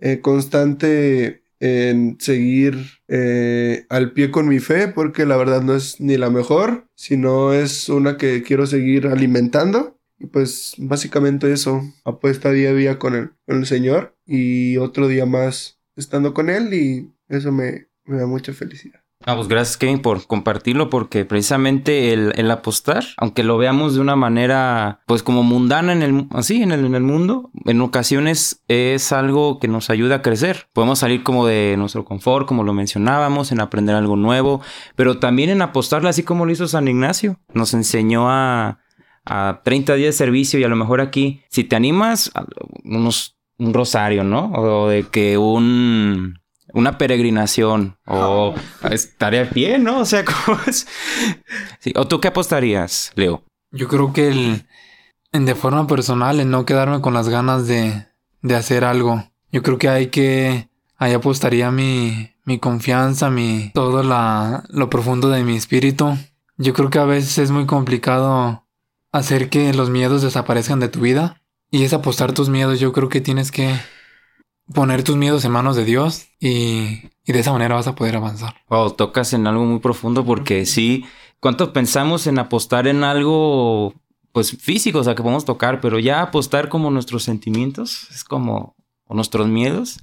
eh, 0.00 0.20
constante 0.20 1.43
en 1.60 2.16
seguir 2.20 2.78
eh, 3.08 3.86
al 3.88 4.12
pie 4.12 4.30
con 4.30 4.48
mi 4.48 4.58
fe, 4.58 4.88
porque 4.88 5.26
la 5.26 5.36
verdad 5.36 5.62
no 5.62 5.74
es 5.74 6.00
ni 6.00 6.16
la 6.16 6.30
mejor, 6.30 6.88
sino 6.94 7.52
es 7.52 7.88
una 7.88 8.16
que 8.16 8.42
quiero 8.42 8.66
seguir 8.66 9.06
alimentando. 9.06 9.98
Y 10.18 10.26
pues 10.26 10.74
básicamente 10.78 11.52
eso, 11.52 11.82
apuesta 12.04 12.50
día 12.50 12.70
a 12.70 12.74
día 12.74 12.98
con 12.98 13.14
el, 13.14 13.30
con 13.46 13.58
el 13.58 13.66
Señor 13.66 14.16
y 14.26 14.76
otro 14.76 15.08
día 15.08 15.26
más 15.26 15.80
estando 15.96 16.34
con 16.34 16.50
Él 16.50 16.72
y 16.72 17.12
eso 17.28 17.52
me, 17.52 17.88
me 18.04 18.18
da 18.18 18.26
mucha 18.26 18.52
felicidad. 18.52 19.03
Ah, 19.26 19.36
pues 19.36 19.48
gracias 19.48 19.78
Kevin 19.78 20.00
por 20.00 20.26
compartirlo 20.26 20.90
porque 20.90 21.24
precisamente 21.24 22.12
el, 22.12 22.50
apostar, 22.50 23.04
aunque 23.16 23.42
lo 23.42 23.56
veamos 23.56 23.94
de 23.94 24.00
una 24.00 24.16
manera 24.16 25.00
pues 25.06 25.22
como 25.22 25.42
mundana 25.42 25.92
en 25.94 26.02
el, 26.02 26.26
así 26.32 26.62
en 26.62 26.72
el, 26.72 26.84
en 26.84 26.94
el 26.94 27.02
mundo, 27.02 27.50
en 27.64 27.80
ocasiones 27.80 28.62
es 28.68 29.12
algo 29.12 29.58
que 29.60 29.68
nos 29.68 29.88
ayuda 29.88 30.16
a 30.16 30.22
crecer. 30.22 30.68
Podemos 30.74 30.98
salir 30.98 31.22
como 31.22 31.46
de 31.46 31.76
nuestro 31.78 32.04
confort, 32.04 32.46
como 32.46 32.64
lo 32.64 32.74
mencionábamos, 32.74 33.50
en 33.50 33.60
aprender 33.60 33.96
algo 33.96 34.16
nuevo, 34.16 34.60
pero 34.94 35.18
también 35.18 35.48
en 35.48 35.62
apostarle 35.62 36.10
así 36.10 36.22
como 36.22 36.44
lo 36.44 36.52
hizo 36.52 36.68
San 36.68 36.86
Ignacio. 36.86 37.38
Nos 37.54 37.72
enseñó 37.72 38.28
a, 38.28 38.80
a 39.24 39.62
30 39.64 39.94
días 39.94 40.14
de 40.14 40.18
servicio 40.18 40.60
y 40.60 40.64
a 40.64 40.68
lo 40.68 40.76
mejor 40.76 41.00
aquí, 41.00 41.40
si 41.48 41.64
te 41.64 41.76
animas, 41.76 42.30
unos, 42.84 43.38
un 43.56 43.72
rosario, 43.72 44.22
¿no? 44.22 44.52
O 44.52 44.88
de 44.88 45.04
que 45.04 45.38
un 45.38 46.43
una 46.74 46.98
peregrinación 46.98 47.96
o 48.06 48.54
estaría 48.90 49.44
bien, 49.44 49.84
¿no? 49.84 50.00
O 50.00 50.04
sea, 50.04 50.24
¿cómo 50.46 50.58
es? 50.66 50.86
Sí. 51.78 51.92
¿O 51.96 52.06
tú 52.06 52.20
qué 52.20 52.28
apostarías, 52.28 53.12
Leo? 53.14 53.42
Yo 53.70 53.88
creo 53.88 54.12
que 54.12 54.28
el, 54.28 54.66
en 55.32 55.46
de 55.46 55.54
forma 55.54 55.86
personal, 55.86 56.40
el 56.40 56.50
no 56.50 56.66
quedarme 56.66 57.00
con 57.00 57.14
las 57.14 57.28
ganas 57.28 57.66
de, 57.66 58.06
de 58.42 58.56
hacer 58.56 58.84
algo. 58.84 59.24
Yo 59.50 59.62
creo 59.62 59.78
que 59.78 59.88
hay 59.88 60.08
que, 60.08 60.68
ahí 60.96 61.12
apostaría 61.12 61.70
mi, 61.70 62.30
mi 62.44 62.58
confianza, 62.58 63.30
mi, 63.30 63.70
todo 63.72 64.02
la, 64.02 64.64
lo 64.68 64.90
profundo 64.90 65.30
de 65.30 65.44
mi 65.44 65.56
espíritu. 65.56 66.16
Yo 66.56 66.72
creo 66.72 66.90
que 66.90 66.98
a 66.98 67.04
veces 67.04 67.38
es 67.38 67.50
muy 67.50 67.66
complicado 67.66 68.66
hacer 69.12 69.48
que 69.48 69.72
los 69.72 69.90
miedos 69.90 70.22
desaparezcan 70.22 70.80
de 70.80 70.88
tu 70.88 71.00
vida. 71.00 71.40
Y 71.70 71.82
es 71.82 71.92
apostar 71.92 72.32
tus 72.32 72.48
miedos. 72.48 72.78
Yo 72.78 72.92
creo 72.92 73.08
que 73.08 73.20
tienes 73.20 73.50
que 73.50 73.74
poner 74.72 75.02
tus 75.02 75.16
miedos 75.16 75.44
en 75.44 75.52
manos 75.52 75.76
de 75.76 75.84
Dios 75.84 76.28
y, 76.40 77.10
y 77.24 77.32
de 77.32 77.40
esa 77.40 77.52
manera 77.52 77.74
vas 77.74 77.86
a 77.86 77.94
poder 77.94 78.16
avanzar. 78.16 78.54
Wow, 78.68 78.92
tocas 78.92 79.32
en 79.32 79.46
algo 79.46 79.64
muy 79.64 79.80
profundo 79.80 80.24
porque 80.24 80.66
sí, 80.66 81.04
¿cuánto 81.40 81.72
pensamos 81.72 82.26
en 82.26 82.38
apostar 82.38 82.86
en 82.86 83.04
algo 83.04 83.94
pues 84.32 84.50
físico, 84.60 84.98
o 84.98 85.04
sea, 85.04 85.14
que 85.14 85.22
podemos 85.22 85.44
tocar, 85.44 85.80
pero 85.80 85.98
ya 85.98 86.20
apostar 86.20 86.68
como 86.68 86.90
nuestros 86.90 87.22
sentimientos, 87.22 88.08
es 88.10 88.24
como 88.24 88.74
o 89.06 89.14
nuestros 89.14 89.46
miedos? 89.46 90.00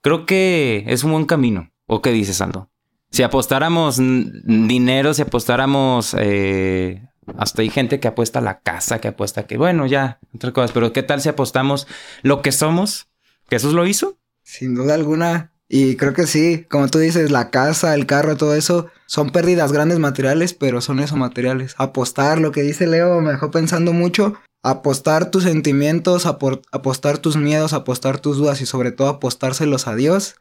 Creo 0.00 0.26
que 0.26 0.84
es 0.86 1.02
un 1.02 1.12
buen 1.12 1.24
camino. 1.24 1.70
¿O 1.86 2.02
qué 2.02 2.12
dices, 2.12 2.40
Aldo? 2.40 2.70
Si 3.10 3.22
apostáramos 3.22 3.98
dinero, 3.98 5.14
si 5.14 5.22
apostáramos 5.22 6.14
eh, 6.18 7.08
Hasta 7.38 7.62
hay 7.62 7.70
gente 7.70 8.00
que 8.00 8.08
apuesta 8.08 8.40
a 8.40 8.42
la 8.42 8.60
casa, 8.60 9.00
que 9.00 9.08
apuesta 9.08 9.46
que, 9.46 9.56
bueno, 9.56 9.86
ya, 9.86 10.18
otras 10.34 10.52
cosas. 10.52 10.72
Pero 10.72 10.92
¿qué 10.92 11.02
tal 11.02 11.20
si 11.20 11.28
apostamos 11.28 11.86
lo 12.22 12.42
que 12.42 12.52
somos? 12.52 13.08
¿Jesús 13.48 13.72
lo 13.72 13.86
hizo? 13.86 14.18
Sin 14.42 14.74
duda 14.74 14.94
alguna. 14.94 15.52
Y 15.68 15.96
creo 15.96 16.12
que 16.12 16.26
sí, 16.26 16.66
como 16.70 16.88
tú 16.88 16.98
dices, 16.98 17.30
la 17.30 17.50
casa, 17.50 17.94
el 17.94 18.06
carro, 18.06 18.36
todo 18.36 18.54
eso, 18.54 18.88
son 19.06 19.30
pérdidas 19.30 19.72
grandes 19.72 19.98
materiales, 19.98 20.54
pero 20.54 20.80
son 20.80 21.00
eso 21.00 21.16
materiales. 21.16 21.74
Apostar, 21.78 22.38
lo 22.38 22.52
que 22.52 22.62
dice 22.62 22.86
Leo, 22.86 23.20
me 23.20 23.32
dejó 23.32 23.50
pensando 23.50 23.92
mucho. 23.92 24.34
Apostar 24.62 25.30
tus 25.30 25.44
sentimientos, 25.44 26.26
apostar 26.26 27.18
tus 27.18 27.36
miedos, 27.36 27.72
apostar 27.72 28.18
tus 28.20 28.38
dudas 28.38 28.60
y 28.60 28.66
sobre 28.66 28.92
todo 28.92 29.08
apostárselos 29.08 29.86
a 29.86 29.94
Dios. 29.94 30.36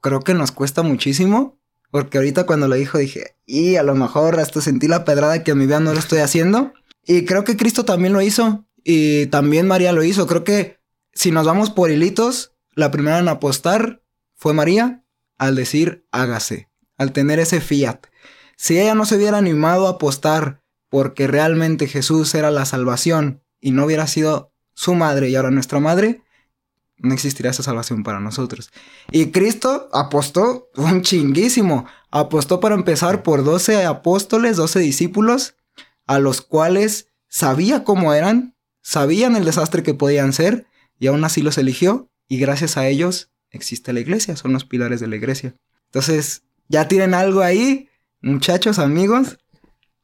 Creo 0.00 0.20
que 0.20 0.34
nos 0.34 0.52
cuesta 0.52 0.82
muchísimo, 0.82 1.58
porque 1.90 2.18
ahorita 2.18 2.44
cuando 2.44 2.68
lo 2.68 2.74
dijo 2.74 2.98
dije, 2.98 3.36
y 3.46 3.76
a 3.76 3.82
lo 3.82 3.94
mejor 3.94 4.38
hasta 4.38 4.60
sentí 4.60 4.88
la 4.88 5.04
pedrada 5.04 5.42
que 5.42 5.52
en 5.52 5.58
mi 5.58 5.66
vida 5.66 5.80
no 5.80 5.92
lo 5.92 5.98
estoy 5.98 6.18
haciendo. 6.18 6.74
Y 7.06 7.24
creo 7.24 7.44
que 7.44 7.56
Cristo 7.56 7.84
también 7.84 8.12
lo 8.12 8.20
hizo. 8.20 8.66
Y 8.82 9.26
también 9.26 9.66
María 9.66 9.92
lo 9.92 10.04
hizo. 10.04 10.26
Creo 10.26 10.44
que 10.44 10.78
si 11.14 11.30
nos 11.30 11.46
vamos 11.46 11.70
por 11.70 11.90
hilitos, 11.90 12.54
la 12.74 12.90
primera 12.90 13.18
en 13.18 13.28
apostar 13.28 14.02
fue 14.34 14.52
María 14.52 15.04
al 15.38 15.54
decir 15.54 16.06
hágase, 16.10 16.70
al 16.96 17.12
tener 17.12 17.38
ese 17.38 17.60
fiat. 17.60 18.06
Si 18.56 18.78
ella 18.78 18.94
no 18.94 19.04
se 19.04 19.16
hubiera 19.16 19.38
animado 19.38 19.86
a 19.86 19.92
apostar 19.92 20.62
porque 20.88 21.26
realmente 21.26 21.88
Jesús 21.88 22.34
era 22.34 22.50
la 22.50 22.64
salvación 22.66 23.42
y 23.60 23.72
no 23.72 23.84
hubiera 23.84 24.06
sido 24.06 24.52
su 24.74 24.94
madre 24.94 25.28
y 25.28 25.36
ahora 25.36 25.50
nuestra 25.50 25.80
madre, 25.80 26.22
no 26.98 27.14
existiría 27.14 27.50
esa 27.50 27.62
salvación 27.62 28.02
para 28.02 28.20
nosotros. 28.20 28.70
Y 29.10 29.30
Cristo 29.30 29.88
apostó 29.92 30.68
un 30.76 31.02
chinguísimo. 31.02 31.86
Apostó 32.10 32.60
para 32.60 32.74
empezar 32.74 33.22
por 33.22 33.44
12 33.44 33.84
apóstoles, 33.84 34.56
12 34.56 34.78
discípulos, 34.80 35.56
a 36.06 36.18
los 36.18 36.40
cuales 36.40 37.08
sabía 37.28 37.84
cómo 37.84 38.14
eran, 38.14 38.56
sabían 38.80 39.36
el 39.36 39.44
desastre 39.44 39.82
que 39.82 39.94
podían 39.94 40.32
ser, 40.32 40.66
y 40.98 41.06
aún 41.06 41.24
así 41.24 41.42
los 41.42 41.58
eligió, 41.58 42.10
y 42.28 42.38
gracias 42.38 42.76
a 42.76 42.86
ellos 42.86 43.30
existe 43.50 43.92
la 43.92 44.00
iglesia, 44.00 44.36
son 44.36 44.52
los 44.52 44.64
pilares 44.64 45.00
de 45.00 45.06
la 45.06 45.16
iglesia. 45.16 45.54
Entonces, 45.86 46.42
ya 46.68 46.88
tienen 46.88 47.14
algo 47.14 47.42
ahí, 47.42 47.88
muchachos, 48.20 48.78
amigos, 48.78 49.38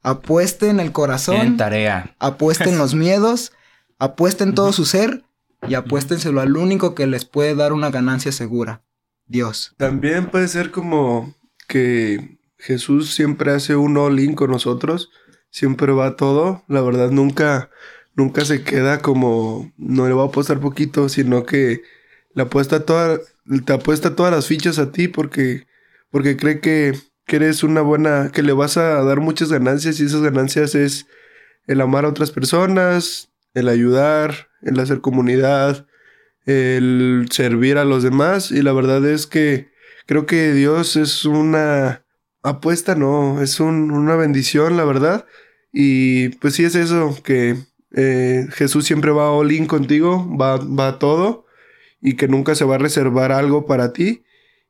apuesten 0.03 0.79
el 0.79 0.91
corazón, 0.91 1.37
en 1.37 1.57
tarea. 1.57 2.15
apuesten 2.19 2.77
los 2.77 2.95
miedos, 2.95 3.51
apuesten 3.99 4.53
todo 4.53 4.71
su 4.73 4.85
ser 4.85 5.23
y 5.67 5.75
apuéstenselo 5.75 6.41
al 6.41 6.57
único 6.57 6.95
que 6.95 7.07
les 7.07 7.25
puede 7.25 7.55
dar 7.55 7.73
una 7.73 7.91
ganancia 7.91 8.31
segura, 8.31 8.83
Dios. 9.25 9.73
También 9.77 10.27
puede 10.27 10.47
ser 10.47 10.71
como 10.71 11.35
que 11.67 12.39
Jesús 12.57 13.13
siempre 13.13 13.51
hace 13.51 13.75
un 13.75 13.97
all-in 13.97 14.35
con 14.35 14.51
nosotros, 14.51 15.09
siempre 15.49 15.91
va 15.91 16.15
todo, 16.15 16.63
la 16.67 16.81
verdad 16.81 17.11
nunca, 17.11 17.69
nunca 18.15 18.45
se 18.45 18.63
queda 18.63 18.99
como, 18.99 19.71
no 19.77 20.07
le 20.07 20.13
va 20.13 20.23
a 20.23 20.27
apostar 20.27 20.59
poquito, 20.59 21.09
sino 21.09 21.45
que 21.45 21.81
le 22.33 22.43
apuesta 22.43 22.85
toda, 22.85 23.19
te 23.65 23.73
apuesta 23.73 24.15
todas 24.15 24.31
las 24.31 24.47
fichas 24.47 24.79
a 24.79 24.91
ti 24.91 25.07
porque, 25.07 25.67
porque 26.09 26.37
cree 26.37 26.59
que, 26.59 26.93
que 27.25 27.35
eres 27.37 27.63
una 27.63 27.81
buena, 27.81 28.31
que 28.33 28.43
le 28.43 28.53
vas 28.53 28.77
a 28.77 29.03
dar 29.03 29.19
muchas 29.19 29.51
ganancias 29.51 29.99
y 29.99 30.05
esas 30.05 30.21
ganancias 30.21 30.75
es 30.75 31.07
el 31.67 31.81
amar 31.81 32.05
a 32.05 32.09
otras 32.09 32.31
personas, 32.31 33.29
el 33.53 33.67
ayudar, 33.67 34.49
el 34.61 34.79
hacer 34.79 35.01
comunidad, 35.01 35.87
el 36.45 37.27
servir 37.31 37.77
a 37.77 37.85
los 37.85 38.03
demás. 38.03 38.51
Y 38.51 38.61
la 38.61 38.73
verdad 38.73 39.05
es 39.05 39.27
que 39.27 39.71
creo 40.05 40.25
que 40.25 40.53
Dios 40.53 40.95
es 40.95 41.25
una 41.25 42.03
apuesta, 42.43 42.95
no, 42.95 43.41
es 43.41 43.59
una 43.59 44.15
bendición, 44.15 44.77
la 44.77 44.85
verdad. 44.85 45.25
Y 45.71 46.29
pues 46.37 46.55
sí 46.55 46.65
es 46.65 46.75
eso, 46.75 47.17
que 47.23 47.55
eh, 47.95 48.47
Jesús 48.51 48.85
siempre 48.85 49.11
va 49.11 49.31
all 49.31 49.51
in 49.51 49.67
contigo, 49.67 50.27
va, 50.37 50.57
va 50.57 50.99
todo 50.99 51.45
y 52.01 52.15
que 52.15 52.27
nunca 52.27 52.55
se 52.55 52.65
va 52.65 52.75
a 52.75 52.79
reservar 52.79 53.31
algo 53.31 53.65
para 53.65 53.93
ti. 53.93 54.23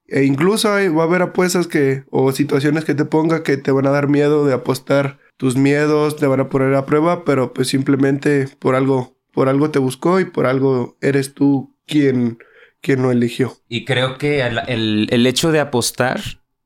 E 0.07 0.23
incluso 0.23 0.69
va 0.69 1.03
a 1.03 1.05
haber 1.05 1.21
apuestas 1.21 1.67
que, 1.67 2.03
o 2.09 2.31
situaciones 2.33 2.83
que 2.83 2.95
te 2.95 3.05
ponga 3.05 3.43
que 3.43 3.55
te 3.55 3.71
van 3.71 3.87
a 3.87 3.91
dar 3.91 4.09
miedo 4.09 4.45
de 4.45 4.53
apostar 4.53 5.19
tus 5.37 5.55
miedos, 5.55 6.17
te 6.17 6.27
van 6.27 6.41
a 6.41 6.49
poner 6.49 6.75
a 6.75 6.85
prueba, 6.85 7.23
pero 7.23 7.53
pues 7.53 7.69
simplemente 7.69 8.49
por 8.59 8.75
algo 8.75 9.15
por 9.31 9.49
algo 9.49 9.71
te 9.71 9.79
buscó 9.79 10.19
y 10.19 10.25
por 10.25 10.45
algo 10.45 10.97
eres 11.01 11.33
tú 11.33 11.75
quien, 11.87 12.37
quien 12.81 13.01
lo 13.01 13.11
eligió. 13.11 13.53
Y 13.67 13.85
creo 13.85 14.17
que 14.17 14.41
el, 14.41 15.27
hecho 15.27 15.51
de 15.51 15.59
apostar 15.59 16.19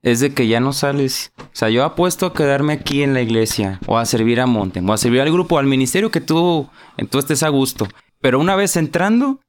es 0.05 0.21
de 0.21 0.33
que 0.33 0.47
ya 0.47 0.61
no 0.61 0.71
sales. 0.71 1.33
O 1.37 1.49
sea, 1.51 1.69
yo 1.69 1.83
apuesto 1.83 2.27
a 2.27 2.33
quedarme 2.33 2.73
aquí 2.73 3.03
en 3.03 3.13
la 3.13 3.21
iglesia 3.21 3.79
o 3.87 3.97
a 3.97 4.05
servir 4.05 4.39
a 4.39 4.45
Monte 4.45 4.79
o 4.79 4.93
a 4.93 4.97
servir 4.97 5.19
al 5.21 5.31
grupo, 5.31 5.59
al 5.59 5.65
ministerio 5.65 6.11
que 6.11 6.21
tú, 6.21 6.69
tú 7.09 7.19
estés 7.19 7.43
a 7.43 7.49
gusto. 7.49 7.87
Pero 8.21 8.39
una 8.39 8.55
vez 8.55 8.77
entrando, 8.77 9.41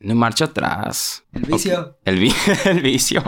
no 0.00 0.14
marcha 0.14 0.46
atrás. 0.46 1.24
El 1.32 1.42
vicio. 1.44 1.98
El, 2.04 2.32
el 2.66 2.82
vicio. 2.82 3.22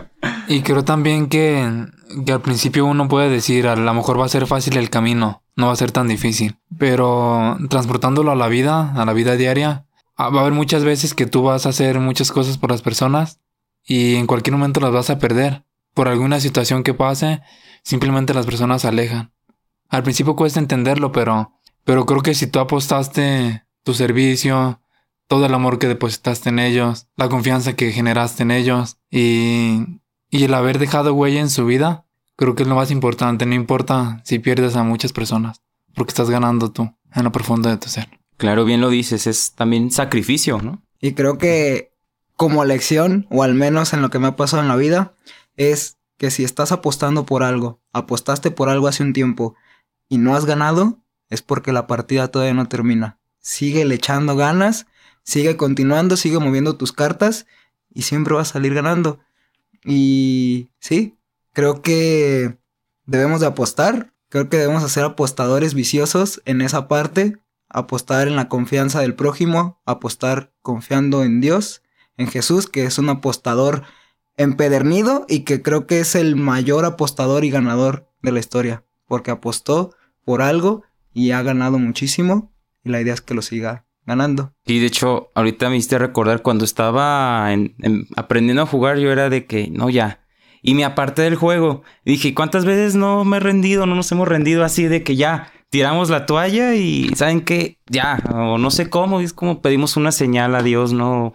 Y 0.49 0.61
creo 0.61 0.85
también 0.85 1.29
que, 1.29 1.87
que 2.27 2.33
al 2.33 2.43
principio 2.43 2.85
uno 2.85 3.09
puede 3.09 3.31
decir, 3.31 3.67
a 3.69 3.77
lo 3.77 3.95
mejor 3.95 4.21
va 4.21 4.27
a 4.27 4.29
ser 4.29 4.47
fácil 4.47 4.77
el 4.77 4.91
camino 4.91 5.43
no 5.59 5.67
va 5.67 5.73
a 5.73 5.77
ser 5.77 5.91
tan 5.91 6.07
difícil. 6.07 6.57
Pero 6.79 7.59
transportándolo 7.69 8.31
a 8.31 8.37
la 8.37 8.47
vida, 8.47 8.95
a 8.95 9.05
la 9.05 9.12
vida 9.12 9.37
diaria, 9.37 9.87
ah, 10.17 10.31
va 10.31 10.38
a 10.38 10.41
haber 10.43 10.53
muchas 10.53 10.85
veces 10.85 11.15
que 11.15 11.27
tú 11.27 11.43
vas 11.43 11.67
a 11.67 11.71
hacer 11.71 11.99
muchas 11.99 12.31
cosas 12.31 12.57
por 12.57 12.71
las 12.71 12.81
personas 12.81 13.41
y 13.85 14.15
en 14.15 14.29
cualquier 14.29 14.57
momento 14.57 14.81
las 14.81 14.93
vas 14.93 15.11
a 15.11 15.19
perder. 15.19 15.65
Por 15.99 16.07
alguna 16.07 16.38
situación 16.38 16.85
que 16.85 16.95
pase, 16.95 17.40
simplemente 17.83 18.33
las 18.33 18.47
personas 18.47 18.83
se 18.83 18.87
alejan. 18.87 19.33
Al 19.88 20.05
principio 20.05 20.37
cuesta 20.37 20.61
entenderlo, 20.61 21.11
pero, 21.11 21.59
pero 21.83 22.07
creo 22.07 22.21
que 22.21 22.35
si 22.35 22.47
tú 22.47 22.61
apostaste 22.61 23.64
tu 23.83 23.95
servicio, 23.95 24.81
todo 25.26 25.47
el 25.47 25.55
amor 25.55 25.81
que 25.81 25.88
depositaste 25.88 26.50
en 26.50 26.61
ellos, 26.61 27.09
la 27.17 27.28
confianza 27.28 27.73
que 27.73 27.90
generaste 27.90 28.45
en 28.45 28.52
ellos 28.52 28.99
y, 29.11 30.00
y 30.31 30.45
el 30.45 30.55
haber 30.55 30.78
dejado 30.78 31.14
huella 31.14 31.40
en 31.40 31.50
su 31.50 31.67
vida, 31.67 32.05
Creo 32.37 32.55
que 32.55 32.62
es 32.62 32.69
lo 32.69 32.76
más 32.76 32.93
importante, 32.93 33.47
no 33.47 33.57
importa 33.57 34.23
si 34.25 34.38
pierdes 34.38 34.76
a 34.76 34.85
muchas 34.85 35.12
personas, 35.12 35.61
porque 35.97 36.11
estás 36.11 36.31
ganando 36.31 36.71
tú 36.71 36.88
en 37.12 37.25
lo 37.25 37.33
profundo 37.33 37.69
de 37.69 37.78
tu 37.78 37.88
ser. 37.88 38.09
Claro, 38.37 38.64
bien 38.64 38.81
lo 38.81 38.90
dices, 38.90 39.26
es 39.26 39.55
también 39.57 39.90
sacrificio, 39.90 40.62
¿no? 40.62 40.81
Y 41.00 41.14
creo 41.14 41.37
que 41.37 41.90
como 42.37 42.64
lección, 42.64 43.26
o 43.28 43.43
al 43.43 43.55
menos 43.55 43.93
en 43.93 44.02
lo 44.02 44.11
que 44.11 44.21
me 44.21 44.28
ha 44.28 44.37
pasado 44.37 44.62
en 44.62 44.69
la 44.69 44.76
vida, 44.76 45.14
es 45.59 45.99
que 46.17 46.31
si 46.31 46.43
estás 46.43 46.73
apostando 46.73 47.27
por 47.27 47.43
algo, 47.43 47.83
apostaste 47.93 48.50
por 48.50 48.71
algo 48.71 48.88
hace 48.88 49.03
un 49.03 49.12
tiempo 49.12 49.55
y 50.09 50.17
no 50.17 50.35
has 50.35 50.47
ganado, 50.47 50.99
es 51.29 51.43
porque 51.43 51.73
la 51.73 51.87
partida 51.87 52.29
todavía 52.29 52.55
no 52.55 52.67
termina. 52.69 53.21
Sigue 53.38 53.85
le 53.85 53.97
echando 53.97 54.35
ganas, 54.35 54.87
sigue 55.23 55.59
continuando, 55.59 56.17
sigue 56.17 56.38
moviendo 56.38 56.77
tus 56.77 56.93
cartas 56.93 57.47
y 57.93 58.03
siempre 58.03 58.35
vas 58.35 58.49
a 58.49 58.53
salir 58.55 58.73
ganando. 58.73 59.21
Y 59.85 60.71
sí, 60.81 61.19
Creo 61.59 61.83
que 61.83 62.57
debemos 63.05 63.41
de 63.41 63.49
apostar. 63.49 64.15
Creo 64.29 64.49
que 64.49 64.59
debemos 64.59 64.88
ser 64.93 65.03
apostadores 65.03 65.75
viciosos 65.75 66.41
en 66.45 66.61
esa 66.61 66.87
parte. 66.87 67.37
Apostar 67.69 68.29
en 68.29 68.37
la 68.37 68.49
confianza 68.49 69.00
del 69.00 69.17
prójimo. 69.17 69.83
Apostar 69.85 70.53
confiando 70.62 71.25
en 71.25 71.41
Dios, 71.41 71.83
en 72.17 72.29
Jesús, 72.29 72.69
que 72.69 72.85
es 72.85 72.99
un 72.99 73.09
apostador 73.09 73.83
empedernido 74.38 75.26
y 75.28 75.40
que 75.40 75.61
creo 75.61 75.87
que 75.87 76.00
es 76.00 76.14
el 76.14 76.37
mayor 76.37 76.87
apostador 76.87 77.45
y 77.45 77.50
ganador 77.50 78.09
de 78.23 78.33
la 78.33 78.40
historia. 78.40 78.85
Porque 79.07 79.30
apostó 79.30 79.95
por 80.25 80.40
algo 80.40 80.85
y 81.12 81.33
ha 81.33 81.42
ganado 81.42 81.78
muchísimo. 81.78 82.54
Y 82.83 82.88
la 82.90 83.00
idea 83.02 83.12
es 83.12 83.21
que 83.21 83.35
lo 83.35 83.42
siga 83.42 83.85
ganando. 84.07 84.54
Y 84.64 84.78
de 84.78 84.87
hecho, 84.87 85.30
ahorita 85.35 85.68
me 85.68 85.76
hiciste 85.76 85.99
recordar 85.99 86.40
cuando 86.40 86.64
estaba 86.64 87.50
aprendiendo 88.16 88.62
a 88.62 88.66
jugar, 88.66 88.97
yo 88.99 89.12
era 89.12 89.28
de 89.28 89.45
que, 89.45 89.68
no, 89.68 89.90
ya, 89.90 90.25
y 90.62 90.75
me 90.75 90.85
aparté 90.85 91.23
del 91.23 91.37
juego. 91.37 91.83
dije, 92.04 92.35
¿cuántas 92.35 92.64
veces 92.64 92.95
no 92.95 93.25
me 93.25 93.37
he 93.37 93.40
rendido? 93.40 93.87
No 93.87 93.95
nos 93.95 94.11
hemos 94.12 94.26
rendido 94.26 94.64
así 94.64 94.85
de 94.85 95.02
que 95.02 95.16
ya 95.16 95.52
tiramos 95.71 96.11
la 96.11 96.26
toalla 96.26 96.75
y 96.75 97.11
¿saben 97.14 97.42
qué? 97.42 97.78
Ya, 97.87 98.23
o 98.33 98.59
no 98.59 98.71
sé 98.71 98.88
cómo, 98.88 99.21
es 99.21 99.33
como 99.33 99.61
pedimos 99.61 99.97
una 99.97 100.12
señal 100.12 100.54
a 100.54 100.62
Dios, 100.62 100.92
¿no? 100.92 101.35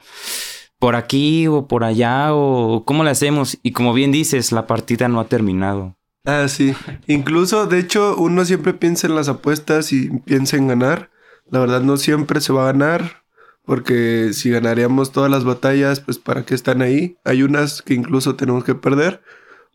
Por 0.83 0.97
aquí 0.97 1.47
o 1.47 1.65
por 1.65 1.85
allá 1.85 2.33
o 2.33 2.83
cómo 2.83 3.05
le 3.05 3.09
hacemos. 3.09 3.57
Y 3.63 3.71
como 3.71 3.93
bien 3.93 4.11
dices, 4.11 4.51
la 4.51 4.67
partida 4.67 5.07
no 5.07 5.21
ha 5.21 5.29
terminado. 5.29 5.95
Ah, 6.25 6.49
sí. 6.49 6.75
Incluso, 7.07 7.67
de 7.67 7.79
hecho, 7.79 8.17
uno 8.17 8.43
siempre 8.43 8.73
piensa 8.73 9.07
en 9.07 9.15
las 9.15 9.29
apuestas 9.29 9.93
y 9.93 10.09
piensa 10.09 10.57
en 10.57 10.67
ganar. 10.67 11.09
La 11.49 11.59
verdad, 11.59 11.83
no 11.83 11.95
siempre 11.95 12.41
se 12.41 12.51
va 12.51 12.63
a 12.63 12.73
ganar 12.73 13.23
porque 13.63 14.31
si 14.33 14.49
ganaríamos 14.49 15.13
todas 15.13 15.31
las 15.31 15.45
batallas, 15.45 16.01
pues 16.01 16.19
para 16.19 16.43
qué 16.43 16.53
están 16.53 16.81
ahí. 16.81 17.15
Hay 17.23 17.43
unas 17.43 17.81
que 17.81 17.93
incluso 17.93 18.35
tenemos 18.35 18.65
que 18.65 18.75
perder 18.75 19.21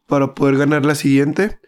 para 0.07 0.35
poder 0.35 0.59
ganar 0.59 0.85
la 0.85 0.95
siguiente. 0.95 1.59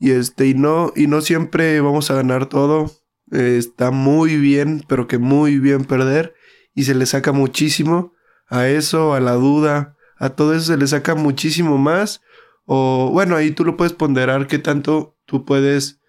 Y 0.00 0.10
este, 0.10 0.48
y 0.48 0.54
no, 0.54 0.92
y 0.96 1.06
no 1.06 1.20
siempre 1.20 1.80
vamos 1.80 2.10
a 2.10 2.14
ganar 2.14 2.46
todo. 2.46 2.90
está 3.30 3.92
muy 3.92 4.36
bien, 4.36 4.82
pero 4.88 5.06
que 5.06 5.18
muy 5.18 5.60
bien 5.60 5.84
perder. 5.84 6.34
Y 6.74 6.82
se 6.82 6.96
le 6.96 7.06
saca 7.06 7.30
muchísimo 7.30 8.14
a 8.50 8.68
eso, 8.68 9.14
a 9.14 9.20
la 9.20 9.32
duda, 9.32 9.96
a 10.18 10.30
todo 10.30 10.52
eso 10.54 10.66
se 10.66 10.76
le 10.76 10.86
saca 10.86 11.14
muchísimo 11.14 11.78
más. 11.78 12.20
O 12.66 13.10
bueno, 13.12 13.36
ahí 13.36 13.50
tú 13.52 13.64
lo 13.64 13.76
puedes 13.76 13.94
ponderar 13.94 14.46
qué 14.46 14.58
tanto 14.58 15.16
tú 15.24 15.44
puedes 15.46 16.00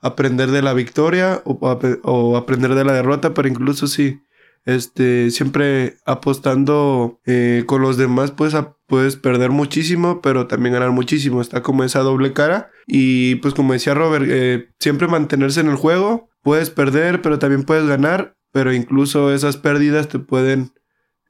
aprender 0.00 0.50
de 0.50 0.62
la 0.62 0.72
victoria 0.74 1.42
o, 1.44 1.68
ap- 1.68 2.00
o 2.04 2.36
aprender 2.36 2.74
de 2.74 2.84
la 2.84 2.92
derrota, 2.92 3.34
pero 3.34 3.48
incluso 3.48 3.86
sí, 3.88 4.20
este, 4.64 5.30
siempre 5.30 5.96
apostando 6.06 7.20
eh, 7.26 7.64
con 7.66 7.82
los 7.82 7.96
demás, 7.96 8.30
pues 8.30 8.54
a- 8.54 8.76
puedes 8.86 9.16
perder 9.16 9.50
muchísimo, 9.50 10.20
pero 10.22 10.46
también 10.46 10.74
ganar 10.74 10.90
muchísimo. 10.92 11.40
Está 11.40 11.62
como 11.62 11.84
esa 11.84 12.00
doble 12.00 12.32
cara. 12.32 12.70
Y 12.86 13.36
pues 13.36 13.54
como 13.54 13.72
decía 13.74 13.94
Robert, 13.94 14.24
eh, 14.28 14.68
siempre 14.78 15.08
mantenerse 15.08 15.60
en 15.60 15.68
el 15.68 15.76
juego. 15.76 16.30
Puedes 16.42 16.70
perder, 16.70 17.20
pero 17.22 17.38
también 17.38 17.64
puedes 17.64 17.86
ganar. 17.86 18.36
Pero 18.52 18.72
incluso 18.72 19.32
esas 19.34 19.56
pérdidas 19.58 20.08
te 20.08 20.18
pueden 20.18 20.72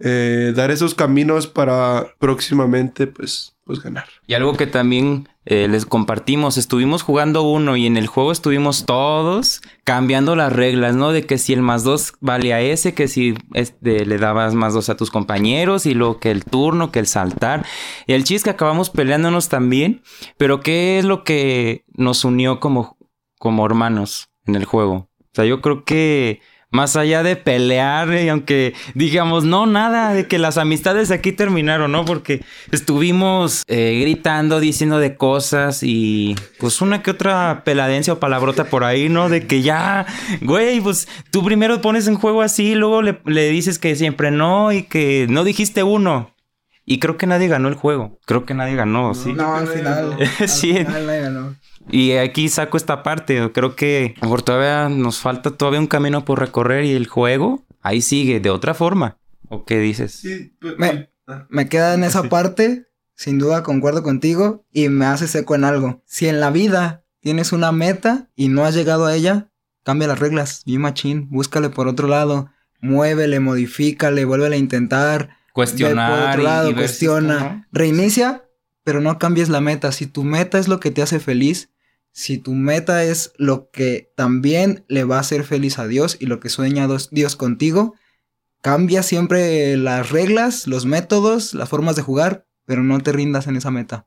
eh, 0.00 0.52
dar 0.55 0.71
esos 0.71 0.95
caminos 0.95 1.49
para 1.49 2.14
próximamente, 2.19 3.09
pues, 3.09 3.57
pues 3.64 3.83
ganar. 3.83 4.07
Y 4.26 4.35
algo 4.35 4.57
que 4.57 4.69
también 4.69 5.28
eh, 5.45 5.67
les 5.67 5.87
compartimos, 5.87 6.57
estuvimos 6.57 7.02
jugando 7.02 7.43
uno 7.43 7.76
y 7.76 7.87
en 7.87 7.97
el 7.97 8.07
juego 8.07 8.31
estuvimos 8.31 8.85
todos 8.85 9.61
cambiando 9.83 10.37
las 10.37 10.52
reglas, 10.52 10.95
¿no? 10.95 11.11
De 11.11 11.26
que 11.26 11.37
si 11.37 11.52
el 11.52 11.62
más 11.62 11.83
dos 11.83 12.12
vale 12.21 12.55
a 12.55 12.61
ese, 12.61 12.95
que 12.95 13.09
si 13.09 13.35
este, 13.55 14.07
le 14.07 14.19
dabas 14.19 14.55
más 14.55 14.73
dos 14.73 14.88
a 14.88 14.97
tus 14.97 15.11
compañeros 15.11 15.85
y 15.85 15.95
luego 15.95 16.21
que 16.21 16.31
el 16.31 16.45
turno, 16.45 16.93
que 16.93 17.00
el 17.00 17.07
saltar. 17.07 17.67
Y 18.07 18.12
el 18.12 18.23
chiste 18.23 18.45
que 18.45 18.50
acabamos 18.50 18.90
peleándonos 18.90 19.49
también, 19.49 20.02
pero 20.37 20.61
¿qué 20.61 20.99
es 20.99 21.05
lo 21.05 21.25
que 21.25 21.85
nos 21.88 22.25
unió 22.25 22.61
como, 22.61 22.97
como 23.38 23.67
hermanos 23.67 24.28
en 24.47 24.55
el 24.55 24.64
juego? 24.64 25.09
O 25.19 25.31
sea, 25.33 25.45
yo 25.45 25.61
creo 25.61 25.85
que 25.85 26.40
más 26.70 26.96
allá 26.96 27.22
de 27.22 27.34
pelear, 27.37 28.12
y 28.12 28.28
aunque 28.28 28.75
digamos, 28.94 29.44
no, 29.44 29.64
nada, 29.66 30.12
de 30.12 30.26
que 30.26 30.38
las 30.38 30.58
amistades 30.58 31.10
aquí 31.10 31.32
terminaron, 31.32 31.92
¿no? 31.92 32.04
Porque 32.04 32.44
estuvimos 32.72 33.62
eh, 33.68 33.98
gritando, 34.02 34.60
diciendo 34.60 34.98
de 34.98 35.16
cosas 35.16 35.82
y 35.82 36.34
pues 36.58 36.80
una 36.80 37.02
que 37.02 37.10
otra 37.10 37.62
peladencia 37.64 38.12
o 38.12 38.18
palabrota 38.20 38.64
por 38.64 38.84
ahí, 38.84 39.08
¿no? 39.08 39.28
De 39.28 39.46
que 39.46 39.62
ya, 39.62 40.06
güey, 40.42 40.80
pues 40.80 41.08
tú 41.30 41.44
primero 41.44 41.80
pones 41.80 42.06
en 42.06 42.16
juego 42.16 42.42
así, 42.42 42.75
luego 42.75 43.02
le, 43.02 43.20
le 43.25 43.48
dices 43.50 43.78
que 43.78 43.96
siempre 43.96 44.30
no 44.30 44.72
y 44.72 44.82
que 44.82 45.26
no 45.30 45.44
dijiste 45.44 45.82
uno. 45.82 46.34
Y 46.90 47.00
creo 47.00 47.18
que 47.18 47.26
nadie 47.26 47.48
ganó 47.48 47.68
el 47.68 47.75
juego. 47.75 48.18
Creo 48.25 48.46
que 48.46 48.54
nadie 48.54 48.75
ganó, 48.75 49.12
¿sí? 49.14 49.34
No, 49.34 49.54
al 49.54 49.68
final. 49.68 50.16
al 50.40 50.48
Sí. 50.48 50.72
final 50.72 51.06
nadie 51.06 51.20
ganó. 51.20 51.54
Y 51.90 52.12
aquí 52.12 52.49
saco 52.49 52.76
esta 52.76 53.02
parte. 53.02 53.50
Creo 53.52 53.75
que 53.76 54.14
a 54.16 54.21
lo 54.21 54.26
mejor 54.26 54.42
todavía 54.42 54.88
nos 54.88 55.18
falta 55.18 55.50
todavía 55.50 55.80
un 55.80 55.87
camino 55.87 56.25
por 56.25 56.38
recorrer 56.40 56.85
y 56.85 56.92
el 56.92 57.07
juego 57.07 57.64
ahí 57.83 58.02
sigue 58.02 58.40
de 58.40 58.50
otra 58.50 58.75
forma. 58.75 59.18
¿O 59.49 59.64
qué 59.64 59.78
dices? 59.78 60.12
Sí, 60.12 60.52
pues, 60.61 60.75
Me- 60.78 61.11
Me 61.50 61.68
queda 61.68 61.92
en 61.95 62.04
esa 62.04 62.23
Sí. 62.23 62.28
parte, 62.28 62.87
sin 63.14 63.38
duda 63.38 63.62
concuerdo 63.62 64.02
contigo 64.02 64.64
y 64.73 64.88
me 64.88 65.04
hace 65.04 65.28
seco 65.28 65.54
en 65.54 65.64
algo. 65.64 66.02
Si 66.07 66.26
en 66.26 66.40
la 66.40 66.50
vida 66.50 67.04
tienes 67.21 67.52
una 67.52 67.71
meta 67.71 68.30
y 68.35 68.49
no 68.49 68.64
has 68.64 68.75
llegado 68.75 69.04
a 69.04 69.14
ella, 69.14 69.50
cambia 69.85 70.09
las 70.09 70.18
reglas, 70.18 70.62
bien 70.64 70.80
machín, 70.80 71.28
búscale 71.30 71.68
por 71.68 71.87
otro 71.87 72.09
lado, 72.09 72.49
muévele, 72.80 73.40
modifícale, 73.40 74.25
vuélvele 74.25 74.57
a 74.57 74.59
intentar, 74.59 75.37
Cuestionar. 75.52 76.11
por 76.18 76.28
otro 76.30 76.40
y- 76.40 76.45
lado, 76.45 76.68
y 76.68 76.73
si 76.73 76.78
cuestiona, 76.78 77.35
está, 77.37 77.52
¿no? 77.57 77.64
reinicia, 77.73 78.45
pero 78.83 79.00
no 79.02 79.18
cambies 79.18 79.50
la 79.50 79.61
meta. 79.61 79.92
Si 79.92 80.07
tu 80.07 80.25
meta 80.25 80.59
es 80.59 80.66
lo 80.68 80.80
que 80.80 80.90
te 80.90 81.02
hace 81.02 81.21
feliz, 81.21 81.68
si 82.12 82.38
tu 82.38 82.53
meta 82.55 83.05
es 83.05 83.33
lo 83.37 83.71
que 83.71 84.11
también 84.17 84.85
le 84.88 85.05
va 85.05 85.17
a 85.17 85.21
hacer 85.21 85.45
feliz 85.45 85.79
a 85.79 85.87
Dios 85.87 86.17
y 86.21 86.27
lo 86.27 86.41
que 86.41 86.49
sueña 86.49 86.87
Dios- 86.87 87.11
Dios 87.11 87.37
contigo, 87.37 87.95
cambia 88.61 89.03
siempre 89.03 89.77
las 89.77 90.11
reglas, 90.11 90.67
los 90.67 90.85
métodos, 90.85 91.55
las 91.55 91.69
formas 91.69 91.97
de 91.97 92.03
jugar, 92.03 92.47
pero 92.67 92.83
no 92.83 92.99
te 93.00 93.12
rindas 93.12 93.47
en 93.47 93.57
esa 93.57 93.71
meta. 93.71 94.07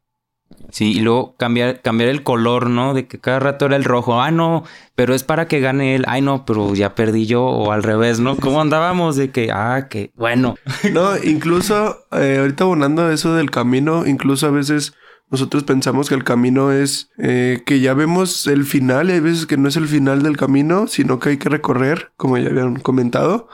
Sí, 0.70 0.92
y 0.92 1.00
luego 1.00 1.36
cambiar, 1.38 1.82
cambiar 1.82 2.10
el 2.10 2.24
color, 2.24 2.70
¿no? 2.70 2.94
De 2.94 3.08
que 3.08 3.20
cada 3.20 3.40
rato 3.40 3.66
era 3.66 3.78
el 3.78 3.86
rojo. 3.86 4.22
Ah, 4.22 4.32
no, 4.32 4.64
pero 4.96 5.16
es 5.16 5.24
para 5.24 5.48
que 5.48 5.62
gane 5.62 5.96
él. 5.96 6.04
Ay, 6.08 6.22
no, 6.22 6.46
pero 6.46 6.76
ya 6.76 6.94
perdí 6.94 7.26
yo. 7.26 7.44
O 7.46 7.72
al 7.72 7.84
revés, 7.84 8.20
¿no? 8.20 8.36
¿Cómo 8.36 8.60
andábamos? 8.60 9.16
De 9.16 9.32
que, 9.32 9.50
ah, 9.52 9.88
que 9.90 10.12
bueno. 10.16 10.56
No, 10.92 11.18
incluso 11.24 12.06
eh, 12.12 12.38
ahorita 12.40 12.66
abonando 12.66 13.04
a 13.04 13.14
eso 13.14 13.34
del 13.34 13.50
camino, 13.50 14.06
incluso 14.06 14.48
a 14.48 14.52
veces 14.52 14.94
nosotros 15.32 15.64
pensamos 15.64 16.10
que 16.10 16.16
el 16.16 16.26
camino 16.26 16.74
es 16.74 17.10
eh, 17.18 17.64
que 17.66 17.80
ya 17.80 17.94
vemos 17.94 18.48
el 18.48 18.66
final 18.66 19.10
y 19.10 19.14
hay 19.14 19.20
veces 19.22 19.46
que 19.46 19.56
no 19.56 19.70
es 19.70 19.78
el 19.78 19.88
final 19.88 20.24
del 20.24 20.36
camino, 20.36 20.88
sino 20.88 21.20
que 21.20 21.30
hay 21.30 21.38
que 21.38 21.48
recorrer, 21.48 22.12
como 22.18 22.38
ya 22.38 22.50
habían 22.50 22.76
comentado. 22.76 23.48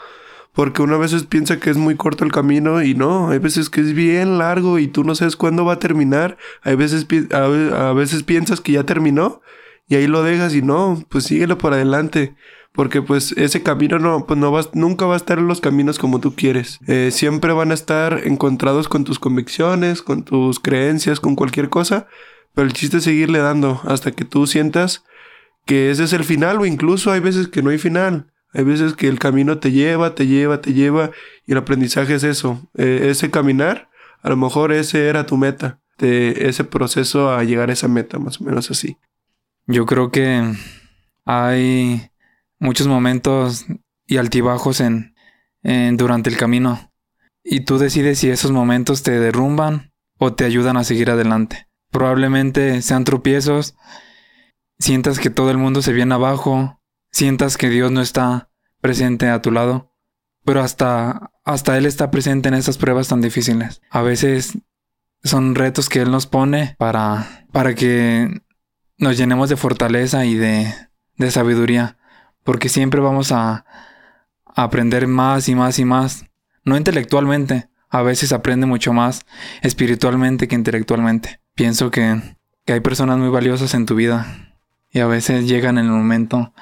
Porque 0.54 0.82
una 0.82 0.98
veces 0.98 1.26
piensa 1.26 1.60
que 1.60 1.70
es 1.70 1.78
muy 1.78 1.96
corto 1.96 2.26
el 2.26 2.32
camino 2.32 2.82
y 2.82 2.96
no, 2.96 3.30
hay 3.30 3.38
veces 3.38 3.70
que 3.70 3.82
es 3.82 3.94
bien 3.94 4.40
largo 4.40 4.80
y 4.80 4.88
tú 4.88 5.04
no 5.04 5.13
sabes 5.13 5.36
cuándo 5.36 5.66
va 5.66 5.74
a 5.74 5.80
terminar. 5.80 6.38
Hay 6.63 6.76
veces, 6.76 7.06
a 7.32 7.94
veces 7.94 8.24
piensas 8.24 8.60
que 8.60 8.72
ya 8.72 8.84
terminó 8.84 9.42
y 9.88 9.96
ahí 9.96 10.08
lo 10.08 10.24
dejas 10.24 10.56
y 10.56 10.63
no, 10.63 11.06
pues 11.10 11.26
síguelo 11.26 11.60
por 11.60 11.74
adelante. 11.74 12.36
Porque 12.78 13.02
pues 13.02 13.32
ese 13.38 13.63
camino 13.63 13.98
no, 13.98 14.28
pues 14.28 14.40
no 14.40 14.54
nunca 14.74 15.08
va 15.08 15.16
a 15.16 15.18
estar 15.18 15.40
en 15.40 15.48
los 15.48 15.62
caminos 15.62 15.98
como 15.98 16.20
tú 16.20 16.36
quieres. 16.36 16.80
Eh, 16.86 17.10
siempre 17.12 17.52
van 17.52 17.72
a 17.72 17.74
estar 17.74 18.22
encontrados 18.24 18.88
con 18.88 19.04
tus 19.04 19.18
convicciones, 19.18 20.04
con 20.04 20.24
tus 20.24 20.60
creencias, 20.60 21.20
con 21.20 21.36
cualquier 21.36 21.70
cosa. 21.70 22.06
Pero 22.54 22.68
el 22.68 22.74
chiste 22.74 22.98
es 22.98 23.04
seguirle 23.04 23.40
dando 23.40 23.82
hasta 23.86 24.12
que 24.12 24.26
tú 24.26 24.46
sientas 24.46 25.04
que 25.66 25.90
ese 25.90 26.04
es 26.04 26.13
el 26.13 26.24
final 26.24 26.60
o 26.60 26.68
incluso 26.68 27.12
hay 27.12 27.20
veces 27.20 27.48
que 27.48 27.63
no 27.63 27.72
hay 27.72 27.80
final. 27.80 28.32
Hay 28.54 28.63
veces 28.63 28.94
que 28.94 29.08
el 29.08 29.18
camino 29.18 29.58
te 29.58 29.72
lleva, 29.72 30.13
te 30.13 30.28
lleva, 30.28 30.62
te 30.62 30.74
lleva 30.74 31.10
y 31.48 31.54
el 31.54 31.58
aprendizaje 31.58 32.13
es 32.13 32.24
eso. 32.24 32.62
Eh, 32.78 33.08
ese 33.10 33.32
caminar, 33.32 33.90
a 34.22 34.30
lo 34.30 34.38
mejor 34.38 34.72
ese 34.72 35.08
era 35.08 35.26
tu 35.26 35.36
meta. 35.36 35.80
De 35.98 36.48
ese 36.48 36.63
proceso 36.63 37.32
a 37.32 37.44
llegar 37.44 37.72
a 37.72 37.74
esa 37.74 37.88
meta, 37.88 38.20
más 38.20 38.40
o 38.40 38.44
menos 38.44 38.70
así. 38.70 38.98
Yo 39.66 39.88
creo 39.88 40.12
que 40.12 40.54
hay 41.26 42.12
muchos 42.60 42.88
momentos 42.88 43.65
y 44.06 44.17
altibajos 44.17 44.82
en, 44.82 45.13
durante 45.98 46.30
el 46.30 46.38
camino. 46.38 46.91
Y 47.43 47.62
tú 47.62 47.78
decides 47.78 48.20
si 48.20 48.30
esos 48.30 48.52
momentos 48.52 49.04
te 49.04 49.20
derrumban 49.20 49.93
o 50.17 50.34
te 50.34 50.46
ayudan 50.46 50.78
a 50.78 50.84
seguir 50.84 51.10
adelante. 51.12 51.67
Probablemente 51.91 52.82
sean 52.82 53.04
tropiezos, 53.04 53.76
sientas 54.80 55.20
que 55.20 55.30
todo 55.30 55.52
el 55.52 55.58
mundo 55.58 55.82
se 55.82 55.93
viene 55.93 56.13
abajo, 56.13 56.82
sientas 57.12 57.58
que 57.58 57.70
Dios 57.70 57.91
no 57.91 58.02
está 58.02 58.50
presente 58.82 59.30
a 59.30 59.41
tu 59.41 59.52
lado, 59.52 59.93
pero 60.43 60.62
hasta, 60.62 61.32
hasta 61.43 61.78
Él 61.78 61.86
está 61.86 62.12
presente 62.12 62.50
en 62.50 62.56
esas 62.56 62.78
pruebas 62.78 63.08
tan 63.08 63.22
difíciles. 63.22 63.82
A 63.89 64.02
veces 64.02 64.58
son 65.24 65.56
retos 65.56 65.89
que 65.89 66.02
Él 66.02 66.12
nos 66.12 66.28
pone 66.28 66.76
para, 66.78 67.46
para 67.52 67.76
que 67.76 68.41
nos 68.98 69.17
llenemos 69.17 69.50
de 69.50 69.58
fortaleza 69.58 70.26
y 70.26 70.36
de, 70.36 70.74
de 71.17 71.32
sabiduría, 71.32 71.98
porque 72.48 72.70
siempre 72.70 73.02
vamos 73.02 73.34
a, 73.34 73.66
aprender 74.56 75.06
más 75.06 75.50
y 75.50 75.54
más 75.54 75.80
y 75.80 75.84
más, 75.84 76.24
no 76.64 76.78
intelectualmente, 76.78 77.68
a 77.90 78.02
veces 78.04 78.32
aprende 78.32 78.66
mucho 78.66 78.94
más 78.94 79.26
espiritualmente 79.62 80.48
que 80.48 80.56
intelectualmente. 80.56 81.42
Pienso 81.56 81.92
que, 81.92 82.38
que 82.64 82.72
hay 82.72 82.80
personas 82.80 83.18
muy 83.18 83.28
valiosas 83.28 83.74
en 83.74 83.86
tu 83.86 83.96
vida 83.96 84.56
y 84.90 85.00
a 85.00 85.08
veces 85.08 85.46
llegan 85.46 85.78
en 85.78 85.88
el 85.88 85.92
momento 85.92 86.54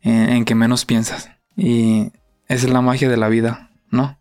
en, 0.00 0.44
que 0.44 0.54
menos 0.54 0.84
piensas. 0.84 1.28
Y 1.56 2.12
esa 2.46 2.66
es 2.66 2.72
la 2.72 2.80
magia 2.80 3.08
de 3.08 3.16
la 3.16 3.28
vida, 3.28 3.72
¿no? 3.90 4.16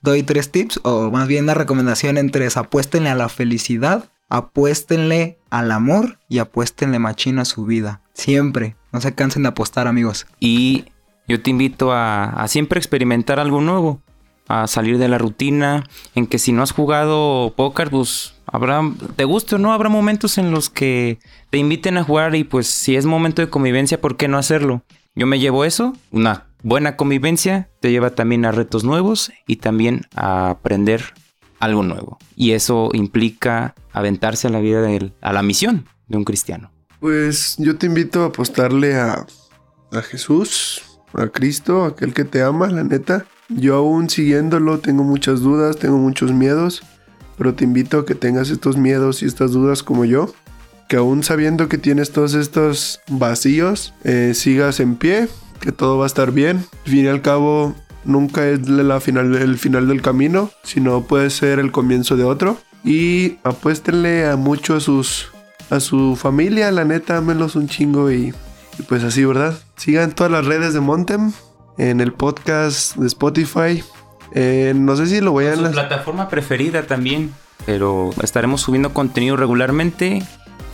Doy 0.00 0.22
tres 0.22 0.50
tips, 0.50 0.80
o 0.82 1.10
más 1.10 1.28
bien 1.28 1.44
una 1.44 1.54
recomendación 1.54 2.16
en 2.16 2.30
tres. 2.30 2.56
Apuéstenle 2.56 3.10
a 3.10 3.14
la 3.14 3.28
felicidad, 3.28 4.08
apuéstenle 4.30 5.38
al 5.50 5.70
amor 5.70 6.20
y 6.30 6.38
apuéstenle 6.38 6.98
machino 6.98 7.42
a 7.42 7.44
su 7.44 7.66
vida. 7.66 8.00
Siempre. 8.14 8.76
No 8.92 9.00
se 9.00 9.14
cansen 9.14 9.42
de 9.42 9.48
apostar, 9.48 9.86
amigos. 9.86 10.26
Y 10.38 10.84
yo 11.26 11.40
te 11.40 11.50
invito 11.50 11.92
a, 11.92 12.44
siempre 12.48 12.78
experimentar 12.78 13.40
algo 13.40 13.60
nuevo, 13.60 14.02
a 14.48 14.66
salir 14.66 14.98
de 14.98 15.08
la 15.08 15.18
rutina, 15.18 15.84
en 16.14 16.26
que 16.26 16.38
si 16.38 16.52
no 16.52 16.62
has 16.62 16.72
jugado 16.72 17.54
póker, 17.56 17.90
pues 17.90 18.34
habrá, 18.46 18.82
te 19.16 19.24
guste 19.24 19.54
o 19.54 19.58
no, 19.58 19.72
habrá 19.72 19.88
momentos 19.88 20.36
en 20.36 20.50
los 20.50 20.68
que 20.68 21.18
te 21.50 21.58
inviten 21.58 21.96
a 21.96 22.04
jugar 22.04 22.34
y 22.34 22.44
pues 22.44 22.66
si 22.66 22.96
es 22.96 23.06
momento 23.06 23.40
de 23.40 23.48
convivencia, 23.48 24.00
¿por 24.00 24.16
qué 24.16 24.28
no 24.28 24.36
hacerlo? 24.36 24.82
Yo 25.14 25.26
me 25.26 25.38
llevo 25.38 25.64
eso, 25.64 25.94
una 26.10 26.46
buena 26.62 26.96
convivencia 26.96 27.68
te 27.80 27.90
lleva 27.90 28.10
también 28.10 28.44
a 28.44 28.52
retos 28.52 28.84
nuevos 28.84 29.32
y 29.46 29.56
también 29.56 30.02
a 30.14 30.50
aprender 30.50 31.14
algo 31.58 31.82
nuevo. 31.82 32.18
Y 32.34 32.52
eso 32.52 32.90
implica 32.92 33.74
aventarse 33.92 34.48
a 34.48 34.50
la 34.50 34.60
vida 34.60 34.82
del, 34.82 35.12
a 35.20 35.32
la 35.32 35.42
misión 35.42 35.86
de 36.08 36.16
un 36.16 36.24
cristiano. 36.24 36.71
Pues 37.02 37.56
yo 37.58 37.74
te 37.74 37.86
invito 37.86 38.22
a 38.22 38.26
apostarle 38.26 38.94
a, 38.94 39.26
a 39.90 40.02
Jesús, 40.02 41.00
a 41.14 41.26
Cristo, 41.26 41.84
aquel 41.84 42.14
que 42.14 42.22
te 42.22 42.44
ama, 42.44 42.68
la 42.68 42.84
neta. 42.84 43.26
Yo 43.48 43.74
aún 43.74 44.08
siguiéndolo 44.08 44.78
tengo 44.78 45.02
muchas 45.02 45.40
dudas, 45.40 45.78
tengo 45.78 45.98
muchos 45.98 46.30
miedos, 46.30 46.84
pero 47.36 47.56
te 47.56 47.64
invito 47.64 47.98
a 47.98 48.06
que 48.06 48.14
tengas 48.14 48.50
estos 48.50 48.76
miedos 48.76 49.24
y 49.24 49.26
estas 49.26 49.50
dudas 49.50 49.82
como 49.82 50.04
yo. 50.04 50.32
Que 50.88 50.94
aún 50.94 51.24
sabiendo 51.24 51.68
que 51.68 51.76
tienes 51.76 52.12
todos 52.12 52.34
estos 52.34 53.00
vacíos, 53.08 53.94
eh, 54.04 54.30
sigas 54.36 54.78
en 54.78 54.94
pie, 54.94 55.26
que 55.58 55.72
todo 55.72 55.98
va 55.98 56.04
a 56.04 56.06
estar 56.06 56.30
bien. 56.30 56.58
Al 56.84 56.92
fin 56.92 57.04
y 57.06 57.08
al 57.08 57.20
cabo, 57.20 57.74
nunca 58.04 58.48
es 58.48 58.68
la 58.68 59.00
final, 59.00 59.34
el 59.34 59.58
final 59.58 59.88
del 59.88 60.02
camino, 60.02 60.52
sino 60.62 61.04
puede 61.04 61.30
ser 61.30 61.58
el 61.58 61.72
comienzo 61.72 62.16
de 62.16 62.22
otro. 62.22 62.58
Y 62.84 63.38
apuéstenle 63.42 64.26
a 64.26 64.36
mucho 64.36 64.76
a 64.76 64.80
sus 64.80 65.31
a 65.72 65.80
su 65.80 66.16
familia, 66.16 66.70
la 66.70 66.84
neta, 66.84 67.16
ámenlos 67.16 67.56
un 67.56 67.66
chingo 67.66 68.12
y, 68.12 68.34
Y 68.78 68.82
pues 68.82 69.02
así, 69.04 69.24
¿verdad? 69.24 69.54
Sigan 69.76 70.12
todas 70.12 70.30
las 70.30 70.44
redes 70.44 70.74
de 70.74 70.80
Montem, 70.80 71.32
en 71.78 72.00
el 72.00 72.12
podcast 72.12 72.96
de 72.96 73.06
Spotify. 73.06 73.82
Eh, 74.34 74.74
no 74.76 74.96
sé 74.96 75.06
si 75.06 75.20
lo 75.20 75.32
voy 75.32 75.46
a... 75.46 75.56
Su 75.56 75.70
plataforma 75.70 76.28
preferida 76.28 76.86
también. 76.86 77.32
Pero 77.64 78.10
estaremos 78.22 78.60
subiendo 78.60 78.92
contenido 78.92 79.36
regularmente. 79.36 80.22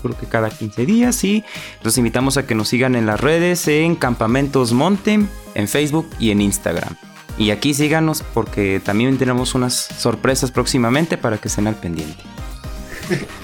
Creo 0.02 0.18
que 0.18 0.26
cada 0.26 0.50
15 0.50 0.87
días 0.87 1.22
y 1.22 1.44
los 1.82 1.96
invitamos 1.98 2.37
a 2.37 2.46
que 2.46 2.54
nos 2.56 2.68
sigan 2.68 2.96
en 2.96 3.06
las 3.06 3.20
redes 3.20 3.68
en 3.68 3.94
Campamentos 3.94 4.72
Montem, 4.72 5.28
en 5.54 5.68
Facebook 5.68 6.08
y 6.18 6.30
en 6.30 6.40
Instagram. 6.40 6.96
Y 7.37 7.50
aquí 7.50 7.72
síganos 7.72 8.24
porque 8.34 8.80
también 8.84 9.16
tenemos 9.16 9.54
unas 9.54 9.74
sorpresas 9.74 10.50
próximamente 10.50 11.18
para 11.18 11.38
que 11.38 11.46
estén 11.46 11.68
al 11.68 11.76
pendiente. 11.76 12.38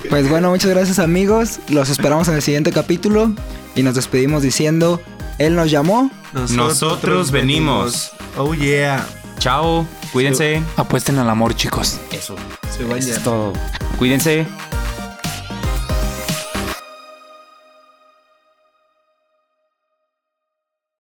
Pues 0.09 0.29
bueno, 0.29 0.51
muchas 0.51 0.71
gracias 0.71 0.99
amigos. 0.99 1.61
Los 1.69 1.89
esperamos 1.89 2.29
en 2.29 2.35
el 2.35 2.43
siguiente 2.43 2.73
capítulo 2.73 3.33
y 3.75 3.83
nos 3.83 3.95
despedimos 3.95 4.43
diciendo, 4.43 5.01
Él 5.39 5.55
nos 5.57 5.71
llamó. 5.71 6.11
Nosotros 6.51 7.31
venimos. 7.31 8.13
Oh 8.37 8.55
yeah. 8.55 9.07
Chao, 9.39 9.87
cuídense. 10.13 10.63
Apuesten 10.77 11.19
al 11.19 11.31
amor, 11.31 11.55
chicos. 11.55 12.01
Eso. 12.13 12.37
Se 12.71 12.83
Eso 12.83 13.13
es 13.13 13.23
todo. 13.23 13.53
Cuídense. 13.99 14.47